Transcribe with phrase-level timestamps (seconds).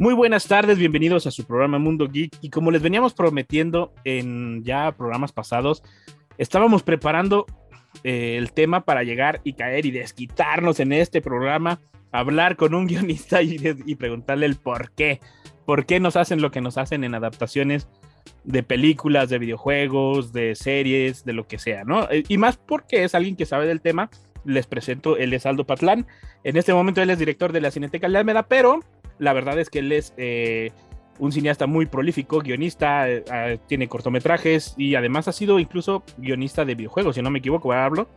[0.00, 2.38] Muy buenas tardes, bienvenidos a su programa Mundo Geek.
[2.40, 5.82] Y como les veníamos prometiendo en ya programas pasados,
[6.38, 7.44] estábamos preparando
[8.02, 11.80] eh, el tema para llegar y caer y desquitarnos en este programa,
[12.12, 13.58] hablar con un guionista y,
[13.96, 15.20] preguntarle el por qué.
[15.66, 17.86] ¿Por qué nos hacen lo que nos hacen en adaptaciones
[18.44, 22.10] de películas, de videojuegos, de series, de lo que sea, ¿no?
[22.10, 24.08] Eh, Y más porque es alguien que sabe del tema.
[24.46, 26.06] Les presento, él es Aldo Patlán.
[26.42, 28.80] En este momento él es director de la Cineteca de Almeda, pero
[29.20, 30.72] la verdad es que él es eh,
[31.18, 36.64] un cineasta muy prolífico, guionista, eh, eh, tiene cortometrajes y además ha sido incluso guionista
[36.64, 38.08] de videojuegos, si no me equivoco, hablo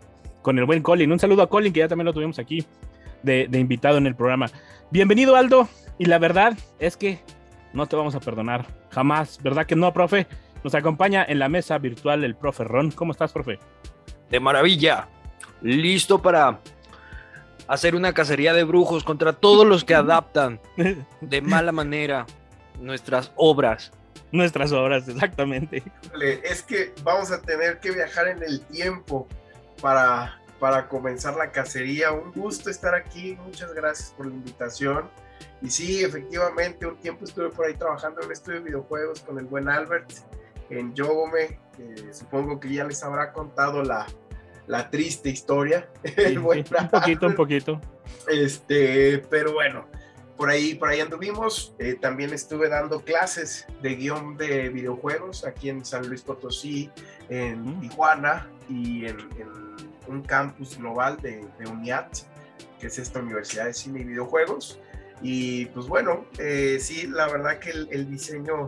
[0.41, 1.11] con el buen Colin.
[1.11, 2.65] Un saludo a Colin, que ya también lo tuvimos aquí
[3.21, 4.47] de, de invitado en el programa.
[4.91, 5.67] Bienvenido, Aldo.
[5.99, 7.19] Y la verdad es que
[7.73, 10.25] no te vamos a perdonar, jamás, ¿verdad que no, profe?
[10.63, 12.91] Nos acompaña en la mesa virtual el profe Ron.
[12.91, 13.59] ¿Cómo estás, profe?
[14.29, 15.09] De maravilla.
[15.61, 16.59] Listo para
[17.67, 20.59] hacer una cacería de brujos contra todos los que adaptan
[21.21, 22.25] de mala manera
[22.79, 23.91] nuestras obras.
[24.31, 25.83] Nuestras obras, exactamente.
[26.43, 29.27] Es que vamos a tener que viajar en el tiempo
[29.79, 32.11] para, para comenzar la cacería.
[32.11, 33.37] Un gusto estar aquí.
[33.45, 35.07] Muchas gracias por la invitación.
[35.61, 39.37] Y sí, efectivamente, un tiempo estuve por ahí trabajando en un estudio de videojuegos con
[39.37, 40.11] el buen Albert
[40.69, 41.59] en Yogome.
[42.11, 44.07] supongo que ya les habrá contado la,
[44.67, 45.89] la triste historia.
[46.41, 47.81] Buen un poquito, un poquito.
[48.27, 49.85] Este, pero bueno,
[50.37, 51.75] por ahí, por ahí anduvimos.
[51.79, 56.89] Eh, también estuve dando clases de guion de videojuegos aquí en San Luis Potosí,
[57.29, 57.81] en Mm.
[57.81, 59.49] Tijuana y en, en
[60.07, 62.17] un campus global de, de UNIAT,
[62.79, 64.79] que es esta Universidad de Cine y Videojuegos.
[65.21, 68.67] Y pues bueno, eh, sí, la verdad que el, el diseño,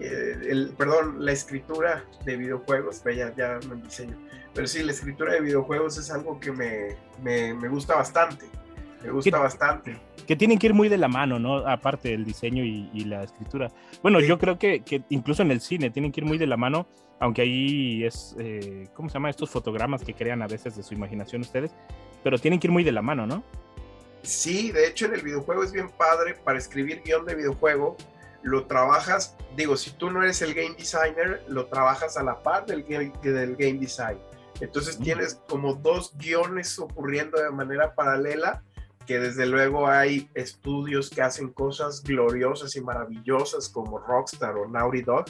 [0.00, 4.18] eh, el, perdón, la escritura de videojuegos, ya, ya no el diseño,
[4.54, 8.46] pero sí, la escritura de videojuegos es algo que me, me, me gusta bastante.
[9.02, 10.00] Me gusta ¿Qué- bastante.
[10.26, 11.56] que tienen que ir muy de la mano, ¿no?
[11.68, 13.70] Aparte del diseño y, y la escritura.
[14.02, 14.26] Bueno, Sí.
[14.26, 16.86] yo creo que, que incluso en el cine tienen que ir muy de la mano,
[17.20, 19.28] aunque ahí es, eh, ¿cómo se llama?
[19.28, 21.72] Estos fotogramas que crean a veces de su imaginación ustedes,
[22.22, 23.42] pero tienen que ir muy de la mano, ¿no?
[24.22, 27.96] Sí, de hecho en el videojuego es bien padre para escribir guion de videojuego.
[28.42, 32.64] Lo trabajas, digo, si tú no eres el game designer, lo trabajas a la par
[32.66, 34.18] del game, del game design.
[34.60, 35.02] Entonces Mm.
[35.02, 38.62] tienes como dos guiones ocurriendo de manera paralela,
[39.06, 45.02] que desde luego hay estudios que hacen cosas gloriosas y maravillosas como Rockstar o Naughty
[45.02, 45.26] Dog,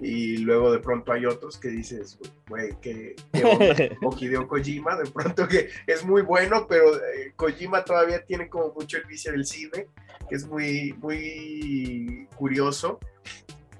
[0.00, 3.74] y luego de pronto hay otros que dices, güey, ¿qué, qué onda?
[4.02, 8.72] o Hideo Kojima, de pronto que es muy bueno, pero eh, Kojima todavía tiene como
[8.72, 9.88] mucho el vicio del cine,
[10.26, 12.98] que es muy, muy curioso,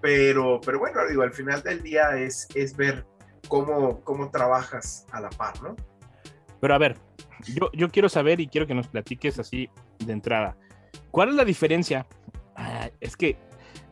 [0.03, 3.07] pero, pero bueno, digo, al final del día es, es ver
[3.51, 5.77] cómo, cómo trabajas a la par, ¿no?
[6.61, 6.97] Pero a ver,
[7.55, 9.69] yo, yo quiero saber y quiero que nos platiques así
[9.99, 10.57] de entrada.
[11.11, 12.07] ¿Cuál es la diferencia?
[12.57, 13.37] Ah, es que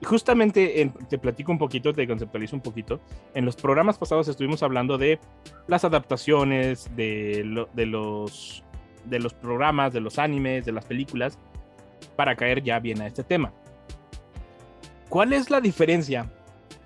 [0.04, 3.00] justamente en- te platico un poquito, te conceptualizo un poquito.
[3.34, 5.19] En los programas pasados estuvimos hablando de
[5.66, 8.62] las adaptaciones, de, lo- de, los,
[9.06, 11.38] de los programas, de los animes, de las películas,
[12.16, 13.52] para caer ya bien a este tema.
[15.08, 16.30] ¿Cuál es la diferencia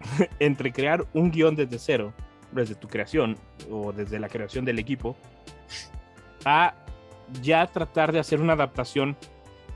[0.39, 2.13] entre crear un guion desde cero,
[2.53, 3.37] desde tu creación
[3.71, 5.17] o desde la creación del equipo,
[6.45, 6.75] a
[7.41, 9.17] ya tratar de hacer una adaptación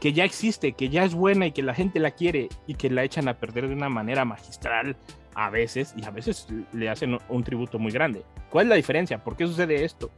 [0.00, 2.90] que ya existe, que ya es buena y que la gente la quiere y que
[2.90, 4.96] la echan a perder de una manera magistral
[5.34, 8.24] a veces y a veces le hacen un, tributo muy grande.
[8.50, 9.22] ¿Cuál es la diferencia?
[9.22, 10.10] ¿Por qué sucede esto?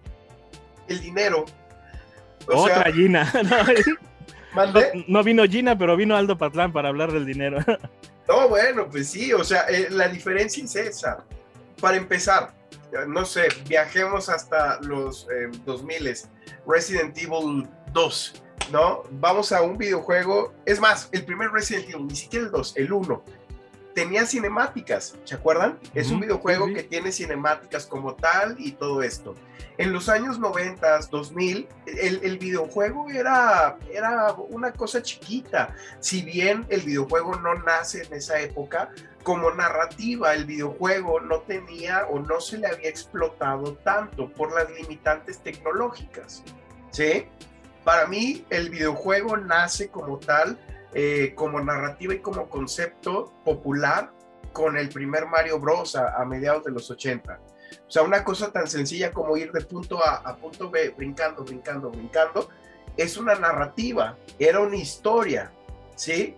[0.89, 1.45] El dinero.
[2.49, 3.33] O Otra sea, Gina.
[5.07, 7.59] No vino Gina, pero vino Aldo Patlán para hablar del dinero.
[8.29, 11.25] No, bueno, pues sí, o sea, eh, la diferencia es esa.
[11.81, 12.55] Para empezar,
[12.93, 16.15] eh, no sé, viajemos hasta los eh, 2000,
[16.67, 18.43] Resident Evil 2,
[18.73, 19.03] ¿no?
[19.13, 22.93] Vamos a un videojuego, es más, el primer Resident Evil, ni siquiera el 2, el
[22.93, 23.25] 1,
[23.99, 25.77] tenía cinemáticas, ¿se acuerdan?
[25.93, 29.35] Es un videojuego que tiene cinemáticas como tal y todo esto.
[29.77, 35.75] En los años 90, 2000, el, el videojuego era, era una cosa chiquita.
[35.99, 38.91] Si bien el videojuego no nace en esa época,
[39.29, 44.71] como narrativa, el videojuego no tenía o no se le había explotado tanto por las
[44.71, 46.43] limitantes tecnológicas.
[46.93, 47.27] ¿Sí?
[47.85, 50.59] Para mí, el videojuego nace como tal,
[50.95, 54.13] eh, como narrativa y como concepto popular
[54.55, 55.95] con el primer Mario Bros.
[55.95, 57.39] a, a mediados de los 80.
[57.87, 61.45] O sea, una cosa tan sencilla como ir de punto A a punto B, brincando,
[61.45, 62.49] brincando, brincando,
[62.97, 65.53] es una narrativa, era una historia,
[65.97, 66.35] ¿sí?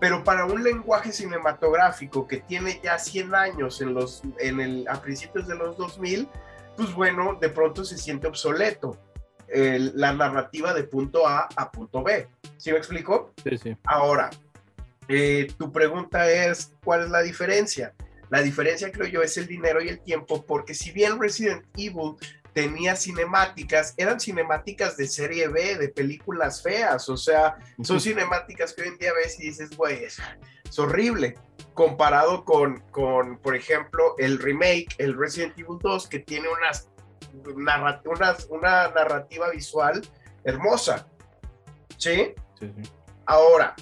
[0.00, 5.00] Pero para un lenguaje cinematográfico que tiene ya 100 años en los, en el, a
[5.00, 6.28] principios de los 2000,
[6.76, 8.98] pues bueno, de pronto se siente obsoleto
[9.54, 12.28] la narrativa de punto A a punto B.
[12.56, 13.32] ¿Sí me explico?
[13.44, 13.76] Sí, sí.
[13.84, 14.30] Ahora,
[15.08, 17.94] eh, tu pregunta es, ¿cuál es la diferencia?
[18.30, 22.16] La diferencia, creo yo, es el dinero y el tiempo, porque si bien Resident Evil
[22.54, 28.82] tenía cinemáticas, eran cinemáticas de serie B, de películas feas, o sea, son cinemáticas que
[28.82, 30.18] hoy en día ves y dices, güey, es,
[30.64, 31.34] es horrible,
[31.74, 36.88] comparado con, con, por ejemplo, el remake, el Resident Evil 2, que tiene unas,
[37.56, 40.00] narra- unas- una narrativa visual
[40.44, 41.08] hermosa,
[41.98, 42.34] ¿sí?
[42.60, 42.90] sí, sí.
[43.26, 43.74] Ahora,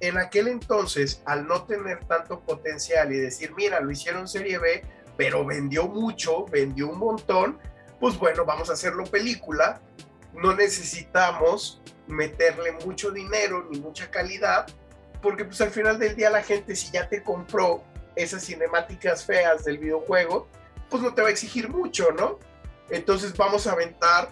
[0.00, 4.82] en aquel entonces, al no tener tanto potencial y decir, mira, lo hicieron serie B,
[5.20, 7.58] pero vendió mucho, vendió un montón,
[8.00, 9.82] pues bueno, vamos a hacerlo película.
[10.32, 14.66] No necesitamos meterle mucho dinero ni mucha calidad,
[15.20, 17.84] porque pues al final del día la gente, si ya te compró
[18.16, 20.48] esas cinemáticas feas del videojuego,
[20.88, 22.38] pues no te va a exigir mucho, ¿no?
[22.88, 24.30] Entonces vamos a aventar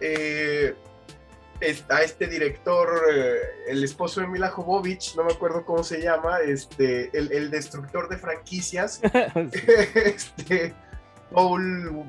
[0.00, 0.74] eh,
[1.88, 3.36] a este director, eh,
[3.68, 8.08] el esposo de Mila Jovovich, no me acuerdo cómo se llama, este, el, el destructor
[8.08, 9.00] de franquicias,
[9.94, 10.74] este,
[11.32, 12.04] Paul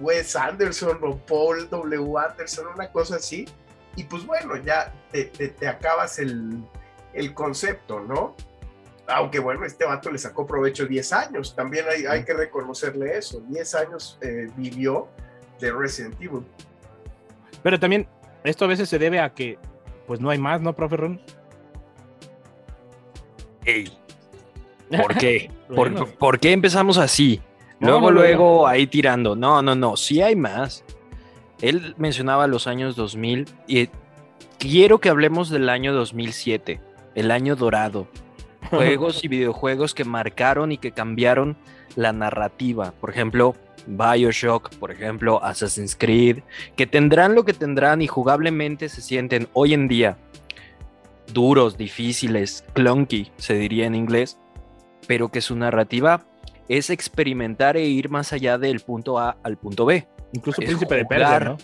[0.00, 2.18] Wes Anderson o Paul W.
[2.18, 3.46] Anderson, una cosa así,
[3.96, 6.58] y pues bueno, ya te, te- te acabas el,
[7.12, 8.36] el concepto, ¿no?
[9.06, 13.40] Aunque bueno, este vato le sacó provecho 10 años, también hay, hay que reconocerle eso,
[13.48, 15.08] 10 años eh, vivió
[15.60, 16.44] de Resident Evil.
[17.62, 18.06] Pero también
[18.44, 19.58] esto a veces se debe a que
[20.06, 21.20] pues no hay más, ¿no, profe Ron?
[23.64, 23.90] Ey,
[25.02, 25.50] ¿Por qué?
[25.68, 26.06] ¿Por, Bueno.
[26.18, 27.40] por qué empezamos así?
[27.80, 29.34] Luego, no, no, luego ahí tirando.
[29.34, 30.84] No, no, no, sí hay más.
[31.60, 33.88] Él mencionaba los años 2000 y
[34.58, 36.80] quiero que hablemos del año 2007,
[37.14, 38.06] el año dorado.
[38.70, 41.56] Juegos y videojuegos que marcaron y que cambiaron
[41.96, 42.92] la narrativa.
[43.00, 43.54] Por ejemplo,
[43.86, 46.38] Bioshock, por ejemplo, Assassin's Creed,
[46.76, 50.16] que tendrán lo que tendrán y jugablemente se sienten hoy en día
[51.32, 54.38] duros, difíciles, clunky, se diría en inglés,
[55.06, 56.24] pero que su narrativa
[56.68, 60.06] es experimentar e ir más allá del punto A al punto B.
[60.32, 61.04] Incluso Es Príncipe de.
[61.04, 61.58] Persia, ¿no?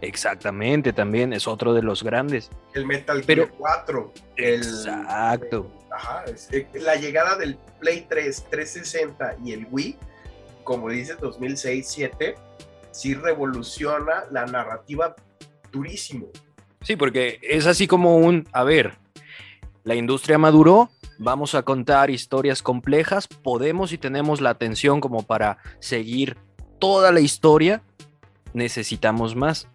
[0.00, 2.50] Exactamente, también es otro de los grandes.
[2.74, 4.12] El Metal Pero- Gear 4.
[4.36, 5.70] el- Exacto.
[6.50, 9.96] Eh, la llegada del Play 3, 360 y el Wii,
[10.64, 12.34] como dices, 2006-7,
[12.90, 15.14] sí revoluciona la narrativa
[15.70, 16.28] durísimo.
[16.82, 18.98] Sí, porque es así como un, a ver,
[19.84, 25.58] la industria maduró, vamos a contar historias complejas, podemos y tenemos la atención como para
[25.78, 26.36] seguir
[26.78, 27.82] toda la historia,
[28.54, 29.68] necesitamos más.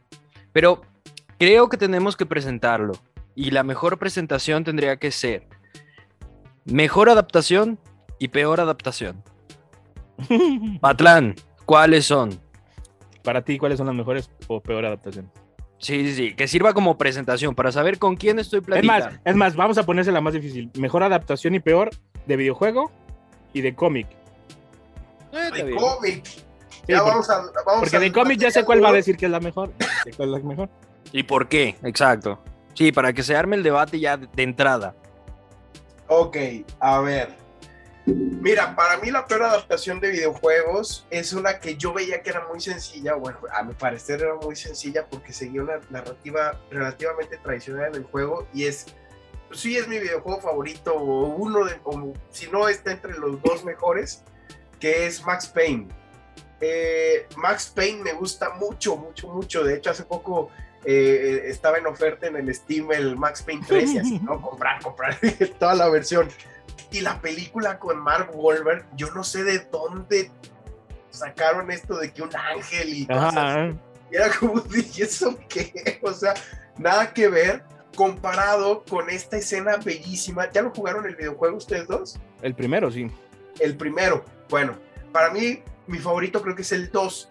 [0.51, 0.81] Pero
[1.37, 2.93] creo que tenemos que presentarlo
[3.35, 5.46] y la mejor presentación tendría que ser
[6.71, 7.79] mejor adaptación
[8.19, 9.23] y peor adaptación.
[10.81, 11.35] Patlán,
[11.65, 12.39] ¿cuáles son?
[13.23, 15.31] Para ti, ¿cuáles son las mejores o peor adaptaciones?
[15.79, 19.05] Sí, sí, sí, que sirva como presentación para saber con quién estoy Es platicando.
[19.05, 20.71] más, es más, vamos a ponerse la más difícil.
[20.79, 21.91] Mejor adaptación y peor
[22.25, 22.91] de videojuego
[23.53, 24.07] y de cómic.
[25.33, 26.25] Eh, De cómic.
[26.25, 26.43] Sí,
[26.87, 27.37] ya porque- vamos a.
[27.65, 29.71] Vamos Porque a- de cómic ya sé cuál va a decir que es la mejor.
[30.15, 30.69] Cuál es la mejor.
[31.11, 31.75] ¿Y por qué?
[31.83, 32.39] Exacto.
[32.73, 34.95] Sí, para que se arme el debate ya de entrada.
[36.07, 36.37] Ok,
[36.79, 37.47] a ver.
[38.05, 42.47] Mira, para mí la peor adaptación de videojuegos es una que yo veía que era
[42.47, 47.87] muy sencilla, bueno, a mi parecer era muy sencilla porque seguía una narrativa relativamente tradicional
[47.87, 48.85] en el juego y es,
[49.49, 53.41] pues sí es mi videojuego favorito o uno de, o si no está entre los
[53.41, 54.23] dos mejores,
[54.79, 55.89] que es Max Payne.
[56.61, 59.65] Eh, Max Payne me gusta mucho, mucho, mucho.
[59.65, 60.49] De hecho, hace poco
[60.85, 64.41] eh, estaba en oferta en el Steam el Max Payne 3 y así, ¿no?
[64.49, 65.17] Comprar, comprar
[65.59, 66.29] toda la versión.
[66.91, 70.31] Y la película con Mark Wahlberg, yo no sé de dónde
[71.09, 73.35] sacaron esto de que un ángel y cosas.
[73.35, 73.73] Ajá.
[74.11, 74.63] Y era como,
[74.95, 75.99] ¿y eso qué?
[76.01, 76.33] O sea,
[76.77, 77.63] nada que ver
[77.95, 80.49] comparado con esta escena bellísima.
[80.51, 82.19] ¿Ya lo jugaron el videojuego ustedes dos?
[82.41, 83.11] El primero, sí.
[83.59, 84.23] El primero.
[84.49, 84.77] Bueno,
[85.11, 87.27] para mí, mi favorito creo que es el 2.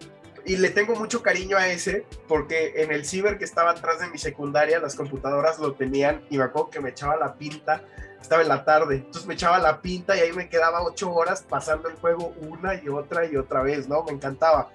[0.47, 4.07] Y le tengo mucho cariño a ese porque en el ciber que estaba atrás de
[4.07, 7.83] mi secundaria, las computadoras lo tenían y me acuerdo que me echaba la pinta.
[8.21, 11.43] Estaba en la tarde, entonces me echaba la pinta y ahí me quedaba ocho horas
[11.47, 14.03] pasando el juego una y otra y otra vez, ¿no?
[14.05, 14.69] Me encantaba.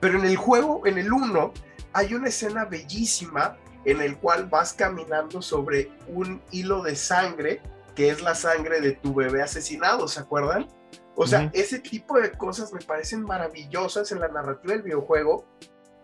[0.00, 1.52] Pero en el juego, en el 1,
[1.92, 7.62] hay una escena bellísima en el cual vas caminando sobre un hilo de sangre
[7.94, 10.68] que es la sangre de tu bebé asesinado, ¿se acuerdan?
[11.16, 15.46] O sea, ese tipo de cosas me parecen maravillosas en la narrativa del videojuego.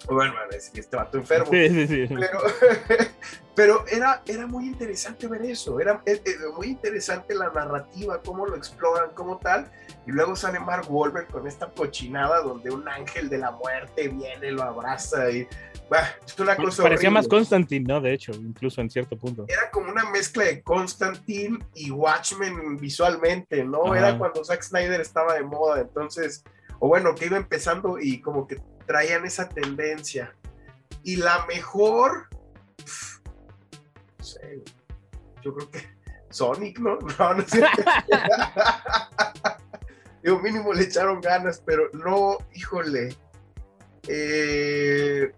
[0.09, 1.51] Bueno, decir que este vato enfermo.
[1.51, 2.15] Sí, sí, sí.
[2.15, 2.41] Pero,
[3.55, 8.47] pero era, era muy interesante ver eso, era, eh, eh, muy interesante la narrativa, cómo
[8.47, 9.71] lo exploran, cómo tal,
[10.11, 14.51] y luego sale Mark Wahlberg con esta cochinada donde un ángel de la muerte viene,
[14.51, 15.47] lo abraza y
[15.89, 17.29] bah, es una cosa Parecía más.
[17.29, 18.01] Constantine, ¿no?
[18.01, 19.45] De hecho, incluso en cierto punto.
[19.47, 23.87] Era como una mezcla de Constantine y Watchmen visualmente, ¿no?
[23.87, 23.99] Ajá.
[23.99, 26.43] Era cuando Zack Snyder estaba de moda, entonces,
[26.81, 30.35] o bueno, que iba empezando y como que traían esa tendencia.
[31.05, 32.27] Y la mejor,
[34.19, 34.65] no sé,
[35.41, 36.01] yo creo que
[36.31, 36.99] Sonic, ¿no?
[37.19, 37.63] No, no sé.
[40.51, 43.15] Mínimo le echaron ganas, pero no, híjole.
[44.09, 45.31] Eh,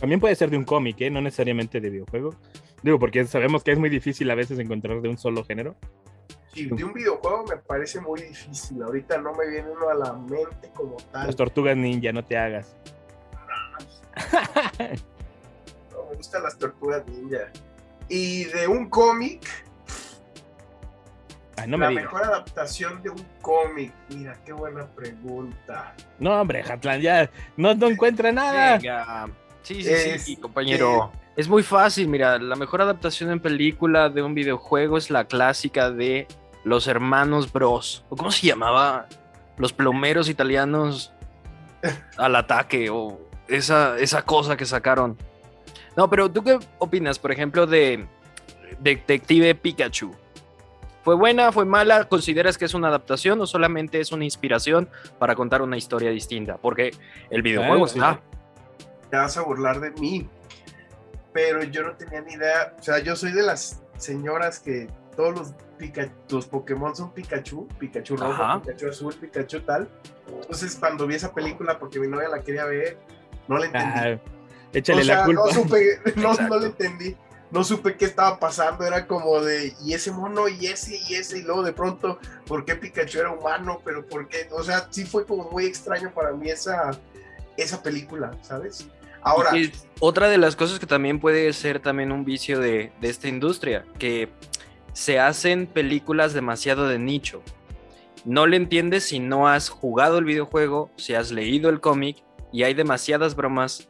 [0.00, 1.10] También puede ser de un cómic, ¿eh?
[1.10, 2.34] No necesariamente de videojuego.
[2.82, 5.76] Digo, porque sabemos que es muy difícil a veces encontrar de un solo género.
[6.54, 8.82] Sí, de un videojuego me parece muy difícil.
[8.82, 11.26] Ahorita no me viene uno a la mente como tal.
[11.26, 12.74] Las tortugas ninja, no te hagas.
[15.90, 17.50] No, me gustan las tortugas ninja.
[18.08, 19.42] Y de un cómic,
[21.56, 23.92] Ay, no la mejor adaptación de un cómic.
[24.08, 25.94] Mira, qué buena pregunta.
[26.18, 28.78] No, hombre, Hatlan, ya no, no encuentra nada.
[28.78, 29.28] Venga.
[29.62, 31.12] Sí, sí, Es- sí, compañero.
[31.36, 35.90] Es muy fácil, mira, la mejor adaptación en película de un videojuego es la clásica
[35.90, 36.26] de
[36.64, 38.04] Los Hermanos Bros.
[38.10, 39.06] ¿O cómo se llamaba?
[39.56, 41.12] Los plomeros italianos
[42.18, 43.18] al ataque o
[43.48, 45.16] esa, esa cosa que sacaron.
[45.96, 48.06] No, pero ¿tú qué opinas, por ejemplo, de
[48.80, 50.14] Detective Pikachu?
[51.02, 52.04] ¿Fue buena, fue mala?
[52.08, 56.56] ¿Consideras que es una adaptación o solamente es una inspiración para contar una historia distinta?
[56.58, 56.92] Porque
[57.30, 57.98] el videojuego sí.
[57.98, 58.20] está...
[59.10, 60.28] Te vas a burlar de mí.
[61.32, 62.74] Pero yo no tenía ni idea.
[62.78, 67.66] O sea, yo soy de las señoras que todos los, Pika- los Pokémon son Pikachu.
[67.78, 68.62] Pikachu rojo, Ajá.
[68.62, 69.88] Pikachu azul, Pikachu tal.
[70.40, 72.96] Entonces, cuando vi esa película, porque mi novia la quería ver,
[73.48, 73.92] no la entendí.
[73.94, 74.18] Ah,
[74.72, 75.42] échale O sea, la culpa.
[75.46, 77.16] No supe, no, no le entendí.
[77.52, 78.84] No supe qué estaba pasando.
[78.84, 82.64] Era como de, y ese mono, y ese, y ese, y luego de pronto, ¿por
[82.64, 83.80] qué Pikachu era humano?
[83.84, 84.48] Pero ¿por qué?
[84.50, 86.90] O sea, sí fue como muy extraño para mí esa,
[87.56, 88.88] esa película, ¿sabes?
[89.20, 93.08] Ahora, Y otra de las cosas que también puede ser también un vicio de, de
[93.08, 94.30] esta industria, que
[94.94, 97.42] se hacen películas demasiado de nicho.
[98.24, 102.62] No le entiendes si no has jugado el videojuego, si has leído el cómic y
[102.62, 103.88] hay demasiadas bromas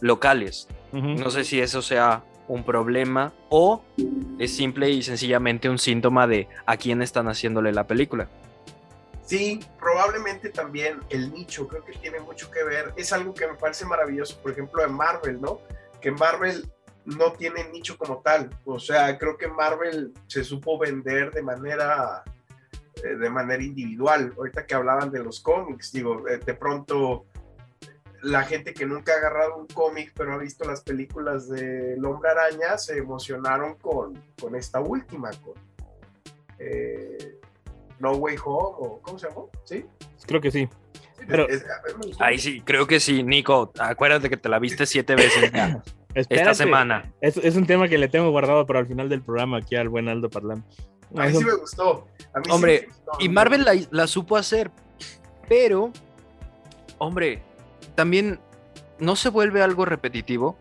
[0.00, 0.68] locales.
[0.92, 3.82] No sé si eso sea un problema o
[4.38, 8.28] es simple y sencillamente un síntoma de a quién están haciéndole la película.
[9.24, 12.92] Sí, probablemente también el nicho, creo que tiene mucho que ver.
[12.96, 15.60] Es algo que me parece maravilloso, por ejemplo, en Marvel, ¿no?
[16.02, 16.70] Que Marvel
[17.06, 18.50] no tiene nicho como tal.
[18.66, 22.22] O sea, creo que Marvel se supo vender de manera,
[23.02, 24.34] eh, de manera individual.
[24.36, 27.24] Ahorita que hablaban de los cómics, digo, eh, de pronto
[28.22, 32.04] la gente que nunca ha agarrado un cómic, pero ha visto las películas de El
[32.04, 35.54] Hombre Araña, se emocionaron con, con esta última, con
[36.58, 37.38] eh,
[37.98, 39.50] No Way Home, o ¿cómo se llamó?
[39.64, 39.84] ¿Sí?
[40.26, 40.68] Creo que sí.
[41.18, 41.64] Sí, Pero- es-.
[42.18, 43.72] Ahí sí, creo que sí, Nico.
[43.78, 45.82] Acuérdate que te la viste siete veces ya,
[46.14, 46.54] esta Espérate.
[46.54, 47.12] semana.
[47.20, 49.88] Es, es un tema que le tengo guardado para el final del programa aquí al
[49.88, 50.64] buen Aldo Parlán.
[51.16, 52.06] A mí sí me gustó.
[52.34, 53.12] A mí sí Hombre, me gustó.
[53.20, 54.70] Y Marvel la, la supo hacer,
[55.48, 55.92] pero,
[56.98, 57.42] hombre,
[57.94, 58.40] también
[58.98, 60.56] no se vuelve algo repetitivo.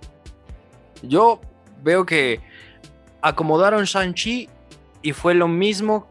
[1.02, 1.40] Yo
[1.84, 2.40] veo que
[3.22, 4.50] acomodaron Shang-Chi
[5.02, 6.08] y fue lo mismo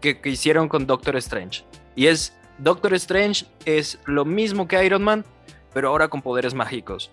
[0.00, 1.64] que, que hicieron con Doctor Strange.
[1.94, 5.24] Y es, Doctor Strange es lo mismo que Iron Man,
[5.72, 7.10] pero ahora con poderes mágicos.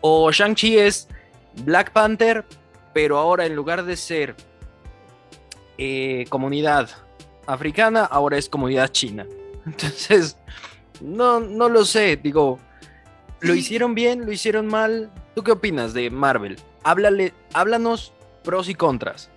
[0.00, 1.08] O Shang-Chi es
[1.64, 2.44] Black Panther,
[2.92, 4.36] pero ahora en lugar de ser
[5.78, 6.90] eh, comunidad
[7.46, 9.26] africana, ahora es comunidad china.
[9.66, 10.36] Entonces,
[11.00, 12.58] no, no lo sé, digo,
[13.42, 14.24] ¿lo hicieron bien?
[14.26, 15.10] ¿Lo hicieron mal?
[15.34, 16.58] ¿Tú qué opinas de Marvel?
[16.84, 18.12] Háblale, háblanos
[18.44, 19.30] pros y contras.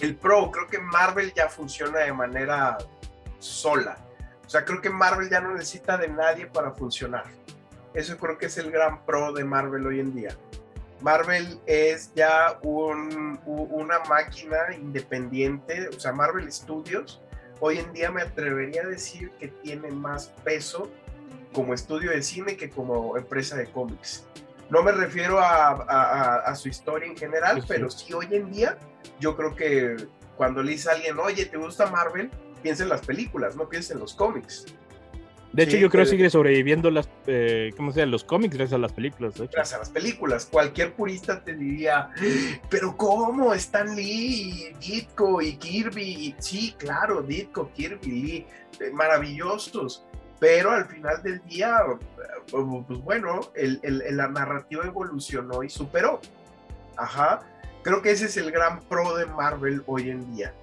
[0.00, 2.78] el pro, creo que Marvel ya funciona de manera
[3.40, 3.98] sola.
[4.46, 7.24] O sea, creo que Marvel ya no necesita de nadie para funcionar.
[7.94, 10.30] Eso creo que es el gran pro de Marvel hoy en día.
[11.00, 17.20] Marvel es ya un- una máquina independiente, o sea, Marvel Studios,
[17.60, 20.90] hoy en día me atrevería a decir que tiene más peso
[21.58, 24.24] como estudio de cine que como empresa de cómics.
[24.70, 28.52] No me refiero a, a- a- su historia en general, Sí, pero sí hoy en
[28.52, 28.78] día
[29.18, 29.96] yo creo que
[30.36, 32.30] cuando le dice a alguien, oye, ¿te gusta Marvel?
[32.62, 34.66] Piensa en las películas, no piensa en los cómics.
[35.52, 38.12] De hecho, Sí, yo creo que sigue sobreviviendo las, eh, ¿cómo se llama?
[38.12, 39.34] Los cómics gracias a las películas.
[39.34, 39.52] de hecho.
[39.54, 40.46] gracias a las películas.
[40.46, 42.10] Cualquier purista te diría,
[42.70, 43.52] pero ¿cómo?
[43.54, 46.02] Stan Lee, y Ditko y Kirby.
[46.04, 48.46] Y- Sí, claro, Ditko, Kirby, Lee,
[48.78, 50.04] eh, maravillosos.
[50.40, 51.78] Pero al final del día,
[52.50, 56.20] pues bueno, la narrativa evolucionó y superó.
[56.96, 57.40] Ajá.
[57.82, 60.54] Creo que ese es el gran pro de Marvel hoy en día.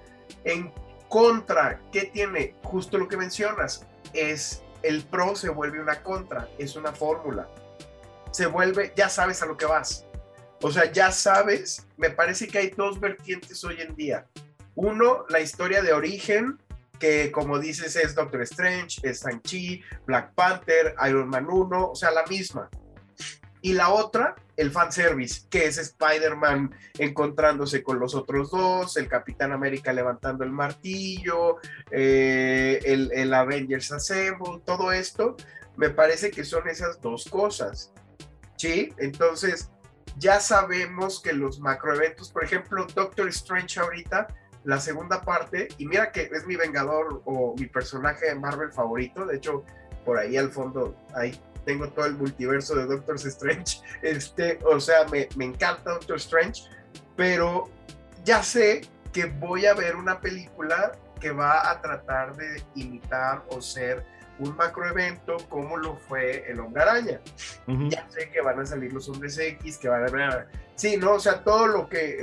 [0.44, 0.72] En
[1.08, 2.54] contra, ¿qué tiene?
[2.62, 7.48] Justo lo que mencionas, es el pro se vuelve una contra, es una fórmula.
[8.30, 10.04] Se vuelve, ya sabes a lo que vas.
[10.62, 14.26] O sea, ya sabes, me parece que hay dos vertientes hoy en día.
[14.74, 16.58] Uno, la historia de origen,
[16.98, 22.10] que como dices es Doctor Strange, es Shang-Chi, Black Panther, Iron Man 1, o sea,
[22.10, 22.68] la misma.
[23.62, 29.50] Y la otra, el fanservice, que es Spider-Man encontrándose con los otros dos, el Capitán
[29.52, 31.56] América levantando el martillo,
[31.90, 35.36] eh, el, el Avengers Assemble, todo esto,
[35.76, 37.92] me parece que son esas dos cosas.
[38.56, 38.94] ¿Sí?
[38.98, 39.70] Entonces,
[40.16, 44.28] ya sabemos que los macroeventos, por ejemplo, Doctor Strange ahorita,
[44.66, 49.24] la segunda parte, y mira que es mi vengador o mi personaje de Marvel favorito,
[49.24, 49.64] de hecho,
[50.04, 55.06] por ahí al fondo, ahí tengo todo el multiverso de Doctor Strange, este, o sea,
[55.06, 56.64] me, me encanta Doctor Strange,
[57.14, 57.70] pero
[58.24, 58.80] ya sé
[59.12, 64.04] que voy a ver una película que va a tratar de imitar o ser
[64.38, 67.20] un macroevento como lo fue el Hombre Araña.
[67.88, 70.46] Ya sé que van a salir los hombres X, que van a...
[70.74, 71.12] Sí, ¿no?
[71.14, 72.16] O sea, todo lo que...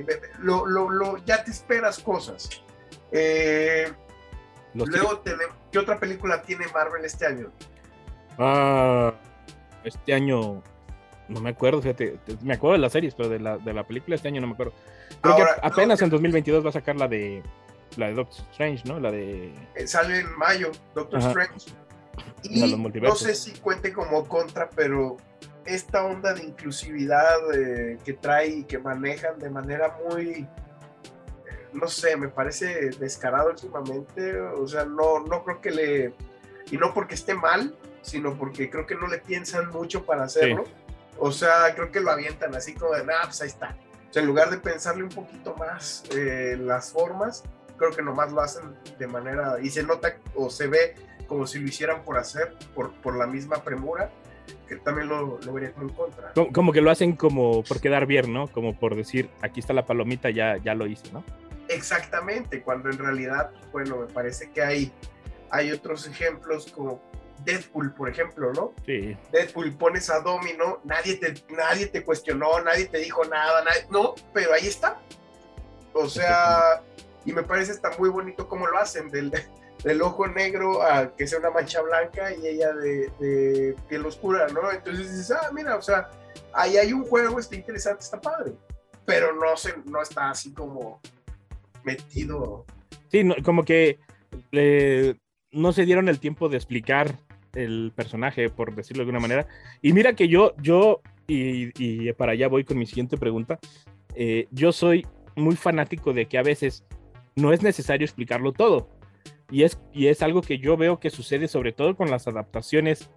[0.00, 0.06] eh,
[0.40, 2.48] lo, lo, lo- ya te esperas cosas.
[3.10, 3.92] Eh,
[4.74, 5.56] luego tenemos...
[5.72, 7.50] ¿Qué otra película tiene Marvel este año?
[8.38, 9.12] Ah,
[9.84, 10.62] este año
[11.28, 13.84] no me acuerdo, fíjate, te- me acuerdo de las series, pero de la, de la
[13.86, 14.72] película este año no me acuerdo.
[15.20, 17.42] Creo Ahora, que apenas no, en 2022 va a sacar la de
[17.96, 19.00] la de Doctor Strange, ¿no?
[19.00, 21.28] La de Eh, sale en mayo, Doctor Ajá.
[21.28, 21.70] Strange.
[22.42, 25.16] Y no sé si cuente como contra, pero
[25.64, 30.46] esta onda de inclusividad eh, que trae y que manejan de manera muy, eh,
[31.72, 34.40] no sé, me parece descarado últimamente.
[34.40, 36.14] O sea, no, no creo que le,
[36.70, 40.64] y no porque esté mal, sino porque creo que no le piensan mucho para hacerlo.
[41.18, 43.76] O sea, creo que lo avientan así como de, nah, pues ahí está.
[44.08, 47.44] O sea, en lugar de pensarle un poquito más eh, las formas,
[47.78, 50.94] creo que nomás lo hacen de manera, y se nota o se ve
[51.26, 54.10] como si lo hicieran por hacer, por, por la misma premura,
[54.66, 56.32] que también lo, lo vería en contra.
[56.32, 58.48] como, como que lo hacen como por quedar bien, ¿no?
[58.48, 61.22] Como por decir, aquí está la palomita, ya, ya lo hice, ¿no?
[61.68, 64.92] Exactamente, cuando en realidad, bueno, me parece que hay,
[65.50, 67.00] hay otros ejemplos como
[67.44, 68.72] Deadpool, por ejemplo, ¿no?
[68.86, 69.16] Sí.
[69.30, 74.14] Deadpool pones a Domino, nadie te, nadie te cuestionó, nadie te dijo nada, nadie- no,
[74.32, 74.98] pero ahí está.
[75.92, 76.82] O sea,
[77.28, 79.30] y me parece está muy bonito cómo lo hacen, del,
[79.84, 84.46] del ojo negro a que sea una mancha blanca y ella de, de piel oscura,
[84.48, 84.72] ¿no?
[84.72, 86.08] Entonces dices, ah, mira, o sea,
[86.54, 88.52] ahí hay un juego, está interesante, está padre,
[89.04, 91.00] pero no, se, no está así como
[91.84, 92.64] metido.
[93.10, 93.98] Sí, no- como que
[94.52, 95.14] eh,
[95.52, 97.14] no se dieron el tiempo de explicar
[97.54, 99.46] el personaje, por decirlo de alguna manera.
[99.82, 103.58] Y mira que yo, yo, y, y para allá voy con mi siguiente pregunta,
[104.14, 106.84] eh, yo soy muy fanático de que a veces
[107.40, 108.88] no es necesario explicarlo todo.
[109.50, 113.10] Y es, y es algo que yo veo que sucede sobre todo con las adaptaciones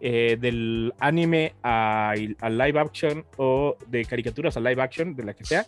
[0.00, 5.34] eh, del anime a, a live action o de caricaturas a live action, de la
[5.34, 5.66] que sea,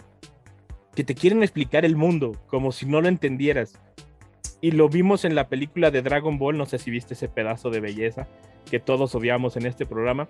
[0.94, 3.80] que te quieren explicar el mundo como si no lo entendieras.
[4.60, 7.70] Y lo vimos en la película de Dragon Ball, no sé si viste ese pedazo
[7.70, 8.28] de belleza
[8.70, 10.28] que todos odiamos en este programa.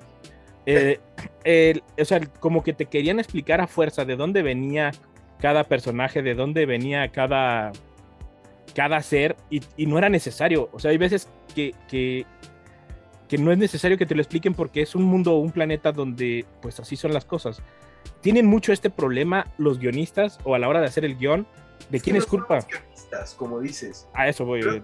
[0.66, 0.98] Eh,
[1.44, 4.90] el- o sea, como que te querían explicar a fuerza de dónde venía
[5.40, 7.72] cada personaje, de dónde venía cada,
[8.74, 10.68] cada ser, y, y no era necesario.
[10.72, 12.24] O sea, hay veces que, que,
[13.28, 15.92] que no es necesario que te lo expliquen porque es un mundo o un planeta
[15.92, 17.60] donde pues así son las cosas.
[18.20, 21.46] Tienen mucho este problema los guionistas o a la hora de hacer el guion
[21.90, 22.56] de quién es culpa.
[22.56, 24.08] los guionistas, como dices.
[24.14, 24.60] A eso voy.
[24.60, 24.82] Creo-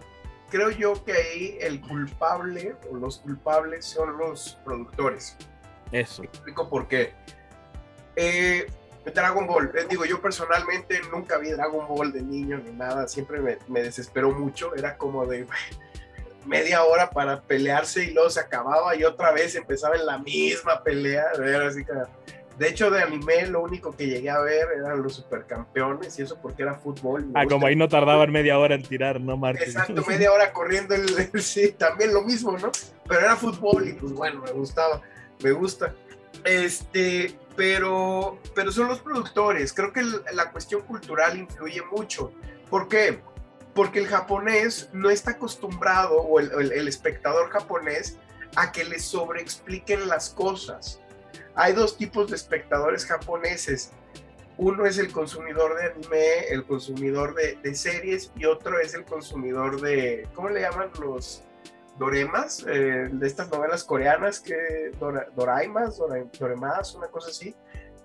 [0.51, 5.37] Creo yo que ahí el culpable o los culpables son los productores.
[5.93, 6.25] Eso.
[6.25, 7.13] explico por qué.
[8.17, 8.67] Eh,
[9.05, 13.41] Dragon Ball, les digo, yo personalmente nunca vi Dragon Ball de niño ni nada, siempre
[13.41, 15.47] me, me desesperó mucho, era como de
[16.47, 20.83] media hora para pelearse y luego se acababa y otra vez empezaba en la misma
[20.83, 21.93] pelea, era así que-
[22.59, 26.39] de hecho de anime lo único que llegué a ver eran los supercampeones y eso
[26.43, 27.27] porque era fútbol.
[27.35, 29.69] Ah, como ahí no tardaban media hora en tirar, no marques.
[29.69, 31.09] Exacto, media hora corriendo el,
[31.41, 32.71] sí, también lo mismo, ¿no?
[33.09, 35.01] Pero era fútbol y pues bueno, me gustaba,
[35.43, 35.95] me gusta.
[36.45, 39.75] Este, pero, pero son los productores.
[39.75, 40.01] Creo que
[40.33, 42.33] la cuestión cultural influye mucho.
[42.70, 43.20] ¿Por qué?
[43.75, 48.16] porque el japonés no está acostumbrado, o el, el- el espectador japonés,
[48.57, 51.01] a que le sobreexpliquen las cosas.
[51.55, 53.92] Hay dos tipos de espectadores japoneses.
[54.57, 59.05] Uno es el consumidor de anime, el consumidor de, de series, y otro es el
[59.05, 61.44] consumidor de, ¿cómo le llaman los
[62.01, 62.65] doremas?
[62.67, 67.55] Eh, de estas novelas coreanas, que Dora- doraimas, Dora- doremas, una cosa así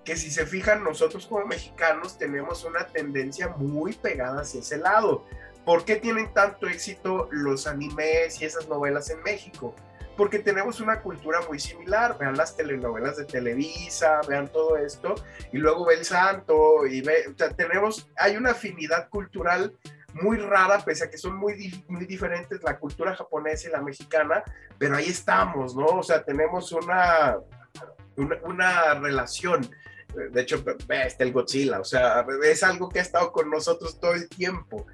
[0.03, 5.25] que si se fijan, nosotros como mexicanos tenemos una tendencia muy pegada hacia ese lado.
[5.65, 9.73] ¿Por qué tienen tanto éxito los animes y esas novelas en México?
[10.15, 12.19] Porque tenemos una cultura muy similar.
[12.19, 15.15] Vean las telenovelas de Televisa, vean todo esto,
[15.51, 19.73] y luego ve el santo, y ve, o sea, tenemos, hay una afinidad cultural
[20.21, 24.43] muy rara, pese a que son muy, muy diferentes la cultura japonesa y la mexicana,
[24.77, 25.85] pero ahí estamos, ¿no?
[25.87, 27.37] O sea, tenemos una,
[28.15, 29.69] una, una relación.
[30.31, 34.13] De hecho, está el Godzilla, o sea, es algo que ha estado con nosotros todo
[34.13, 34.85] el tiempo.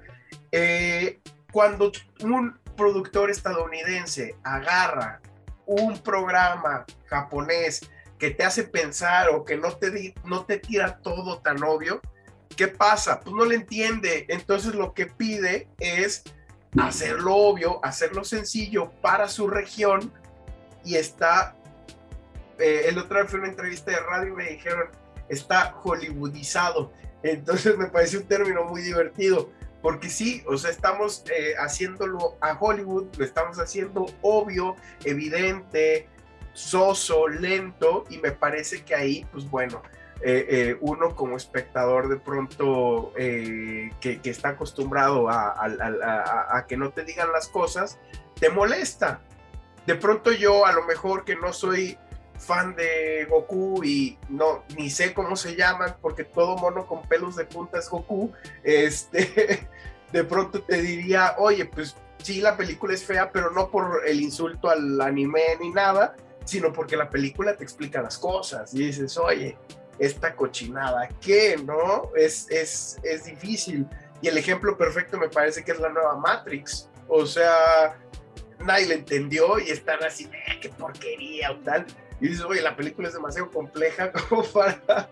[0.50, 1.20] Eh,
[1.52, 1.92] cuando
[2.24, 5.20] un productor estadounidense agarra
[5.66, 11.40] un programa japonés que te hace pensar o que no te, no te tira todo
[11.40, 12.00] tan obvio,
[12.56, 13.20] ¿qué pasa?
[13.20, 14.26] Pues no le entiende.
[14.28, 16.24] Entonces lo que pide es
[16.80, 20.12] hacerlo obvio, hacerlo sencillo para su región
[20.84, 21.56] y está...
[22.58, 24.88] eh, el otro día fue una entrevista de radio y me dijeron,
[25.28, 26.92] está hollywoodizado.
[27.22, 32.56] Entonces me pareció un término muy divertido, porque sí, o sea, estamos eh, haciéndolo a
[32.58, 36.08] Hollywood, lo estamos haciendo obvio, evidente,
[36.52, 39.82] soso, lento, y me parece que ahí, pues bueno,
[40.24, 45.54] eh, eh, uno como espectador de pronto eh, que, está acostumbrado a-
[46.56, 47.98] a que no te digan las cosas,
[48.38, 49.20] te molesta.
[49.86, 51.98] De pronto yo, a lo mejor que no soy
[52.38, 57.36] fan de Goku y no ni sé cómo se llaman porque todo mono con pelos
[57.36, 58.32] de punta es Goku,
[58.64, 59.68] este
[60.12, 64.20] de pronto te diría, "Oye, pues sí la película es fea, pero no por el
[64.20, 69.16] insulto al anime ni nada, sino porque la película te explica las cosas y dices,
[69.18, 69.56] "Oye,
[70.04, 71.56] esta cochinada, ¿qué?
[71.64, 72.10] ¿No?
[72.16, 73.86] Es es es difícil."
[74.20, 76.88] Y el ejemplo perfecto me parece que es la nueva Matrix.
[77.08, 77.98] O sea,
[78.60, 81.86] nadie le entendió y están así, "Eh, qué porquería o tal.
[82.22, 85.10] Y dices, oye, la película es demasiado compleja como para...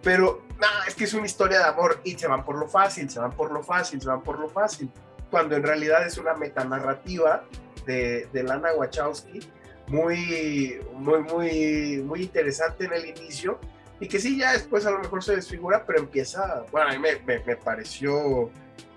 [0.00, 3.10] Pero, nada, es que es una historia de amor y se van por lo fácil,
[3.10, 4.88] se van por lo fácil, se van por lo fácil.
[5.28, 7.44] Cuando en realidad es una metanarrativa
[7.84, 9.40] de, de Lana Wachowski
[9.88, 13.58] muy, muy, muy, muy interesante en el inicio
[14.00, 16.98] y que sí, ya después a lo mejor se desfigura, pero empieza, bueno, a mí
[16.98, 18.50] me, me- me pareció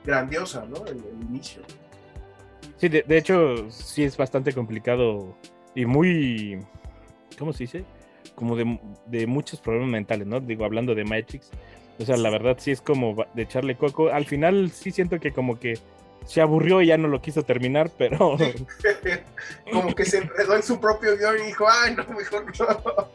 [0.04, 0.86] grandiosa, ¿no?
[0.86, 1.62] El, el inicio.
[2.78, 5.38] Sí, de, de hecho, sí es bastante complicado
[5.76, 6.60] y muy,
[7.40, 7.86] ¿cómo se dice?
[8.36, 10.40] Como de, de muchos problemas mentales, ¿no?
[10.40, 11.50] Digo, hablando de Matrix.
[12.00, 14.10] O sea, la verdad sí es como de echarle coco.
[14.10, 15.80] Al final sí siento que como que
[16.26, 18.36] se aburrió y ya no lo quiso terminar, pero
[19.72, 23.08] Como que se enredó en su propio guion y dijo, ay, no, mejor no.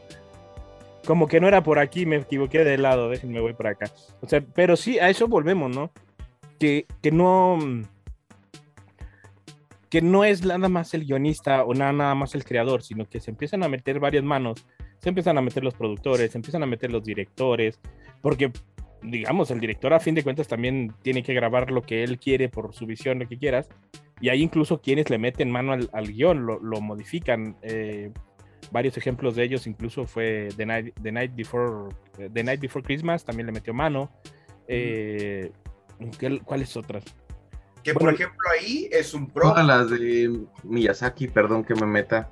[1.06, 3.90] Como que no era por aquí, me equivoqué de lado, déjenme voy por acá.
[4.20, 5.90] O sea, pero sí, a eso volvemos, ¿no?
[6.58, 7.58] Que, que no
[9.88, 13.18] que no es nada más el guionista o nada, nada más el creador, sino que
[13.18, 14.64] se empiezan a meter varias manos,
[14.98, 17.80] se empiezan a meter los productores, se empiezan a meter los directores,
[18.22, 18.52] porque
[19.02, 22.48] digamos, el director a fin de cuentas también tiene que grabar lo que él quiere
[22.48, 23.68] por su visión, lo que quieras,
[24.20, 27.56] y hay incluso quienes le meten mano al, al guion, lo, lo modifican.
[27.62, 28.12] eh,
[28.70, 32.84] varios ejemplos de ellos incluso fue The Night, The Night, Before, eh, The Night Before
[32.84, 34.10] Christmas, también le metió mano.
[34.68, 35.50] Eh,
[36.18, 37.04] ¿qué- ¿Cuáles otras?
[37.82, 39.50] Que Bueno, por ejemplo ahí es un pro.
[39.50, 42.30] Todas las de Miyazaki, perdón que me meta,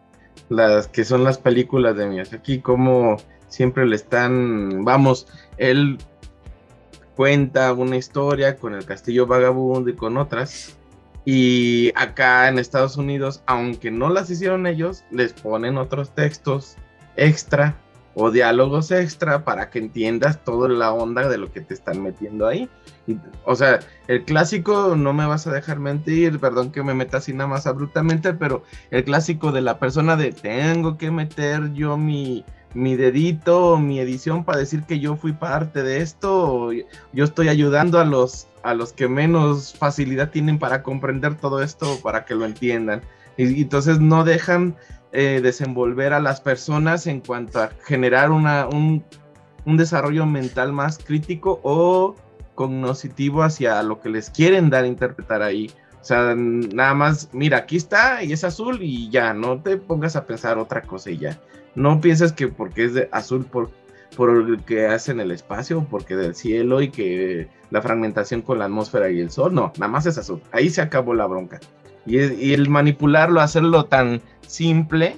[0.48, 3.16] las que son las películas de Miyazaki, como
[3.48, 5.98] siempre le están, vamos, él
[7.16, 10.77] cuenta una historia con el castillo vagabundo y con otras,
[11.30, 16.78] y acá en Estados Unidos, aunque no las hicieron ellos, les ponen otros textos
[17.16, 17.76] extra
[18.14, 22.46] o diálogos extra para que entiendas toda la onda de lo que te están metiendo
[22.46, 22.70] ahí.
[23.06, 27.18] Y, o sea, el clásico, no me vas a dejar mentir, perdón que me meta
[27.18, 31.98] así nada más abruptamente, pero el clásico de la persona de tengo que meter yo
[31.98, 32.42] mi,
[32.78, 36.70] mi dedito mi edición para decir que yo fui parte de esto,
[37.12, 41.98] yo estoy ayudando a los, a los que menos facilidad tienen para comprender todo esto,
[42.02, 43.02] para que lo entiendan.
[43.36, 44.76] Y, y entonces no dejan
[45.12, 49.02] eh, desenvolver a las personas en cuanto a generar una, un,
[49.64, 52.14] un desarrollo mental más crítico o
[52.54, 55.70] cognoscitivo hacia lo que les quieren dar a interpretar ahí.
[56.00, 60.16] O sea, nada más, mira, aquí está y es azul y ya, no te pongas
[60.16, 61.38] a pensar otra cosa y ya.
[61.74, 63.70] No pienses que porque es de azul por,
[64.16, 68.66] por el que hacen el espacio, porque del cielo y que la fragmentación con la
[68.66, 70.40] atmósfera y el sol, no, nada más es azul.
[70.52, 71.60] Ahí se acabó la bronca.
[72.06, 75.16] Y, y el manipularlo, hacerlo tan simple,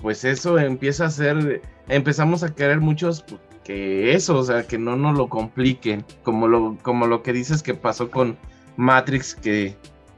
[0.00, 3.24] pues eso empieza a ser, empezamos a querer muchos
[3.64, 7.62] que eso, o sea, que no nos lo compliquen, como lo, como lo que dices
[7.62, 8.36] que pasó con
[8.76, 9.74] Matrix, que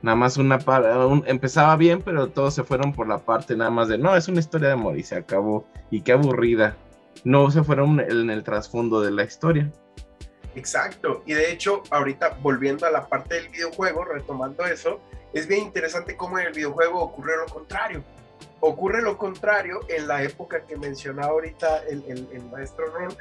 [0.06, 0.88] nada más una parte,
[1.28, 4.38] empezaba bien, pero todos se fueron por la parte nada más de, no, es una
[4.38, 6.76] historia de amor y se acabó, y qué aburrida.
[7.24, 9.68] No se fueron en el trasfondo de la historia.
[10.54, 15.00] Exacto, y de hecho, ahorita volviendo a la parte del videojuego, retomando eso,
[15.34, 18.04] es bien interesante cómo en el videojuego ocurrió lo contrario.
[18.60, 23.12] Ocurre lo contrario en la época que mencionaba ahorita el, el maestro Ron,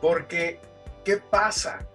[0.00, 0.58] porque
[1.04, 1.86] ¿qué pasa?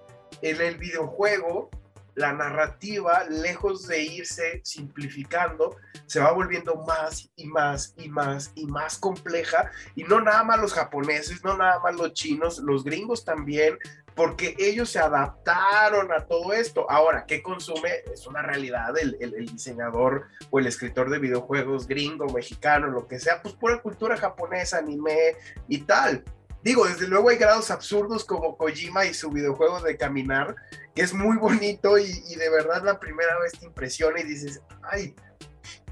[0.42, 1.70] En el videojuego
[2.18, 5.78] la narrativa, lejos de irse simplificando,
[6.08, 9.70] se va volviendo más y más y más y más compleja.
[9.96, 13.78] Y no nada más los japoneses, no nada más los chinos, los gringos también,
[14.16, 16.90] porque ellos se adaptaron a todo esto.
[16.90, 17.92] Ahora, ¿qué consume?
[18.12, 23.44] Es una realidad el, diseñador o el escritor de videojuegos gringo, mexicano, lo que sea,
[23.44, 25.36] pues pura cultura japonesa, anime
[25.68, 26.24] y tal.
[26.64, 30.56] Digo, desde luego hay grados absurdos como Kojima y su videojuego de caminar,
[30.98, 34.64] que es muy bonito y, y de verdad la primera vez te impresiona y dices,
[34.82, 35.14] ay,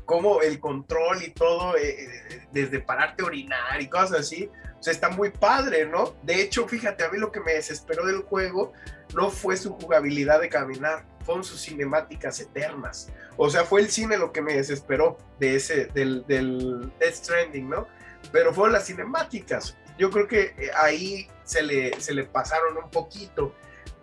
[0.05, 4.49] cómo el control y todo, eh, desde pararte a orinar y cosas así,
[4.83, 6.15] o está muy padre, ¿no?
[6.23, 8.73] De hecho, fíjate, a mí lo que me desesperó del juego
[9.13, 13.11] no fue su jugabilidad de caminar, fueron sus cinemáticas eternas.
[13.37, 17.69] O sea, fue el cine lo que me desesperó de ese, del, del Death Stranding,
[17.69, 17.87] ¿no?
[18.31, 19.77] Pero fueron las cinemáticas.
[19.99, 23.53] Yo creo que eh, ahí se le, se le pasaron un poquito,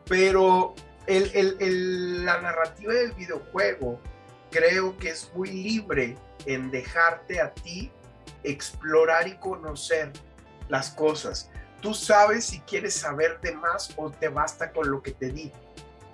[0.08, 4.00] pero el, la narrativa del videojuego
[4.50, 7.90] creo que es muy libre en dejarte a ti
[8.44, 10.12] explorar y conocer
[10.68, 11.50] las cosas.
[11.80, 15.50] Tú sabes si quieres saber de más o te basta con lo que te di.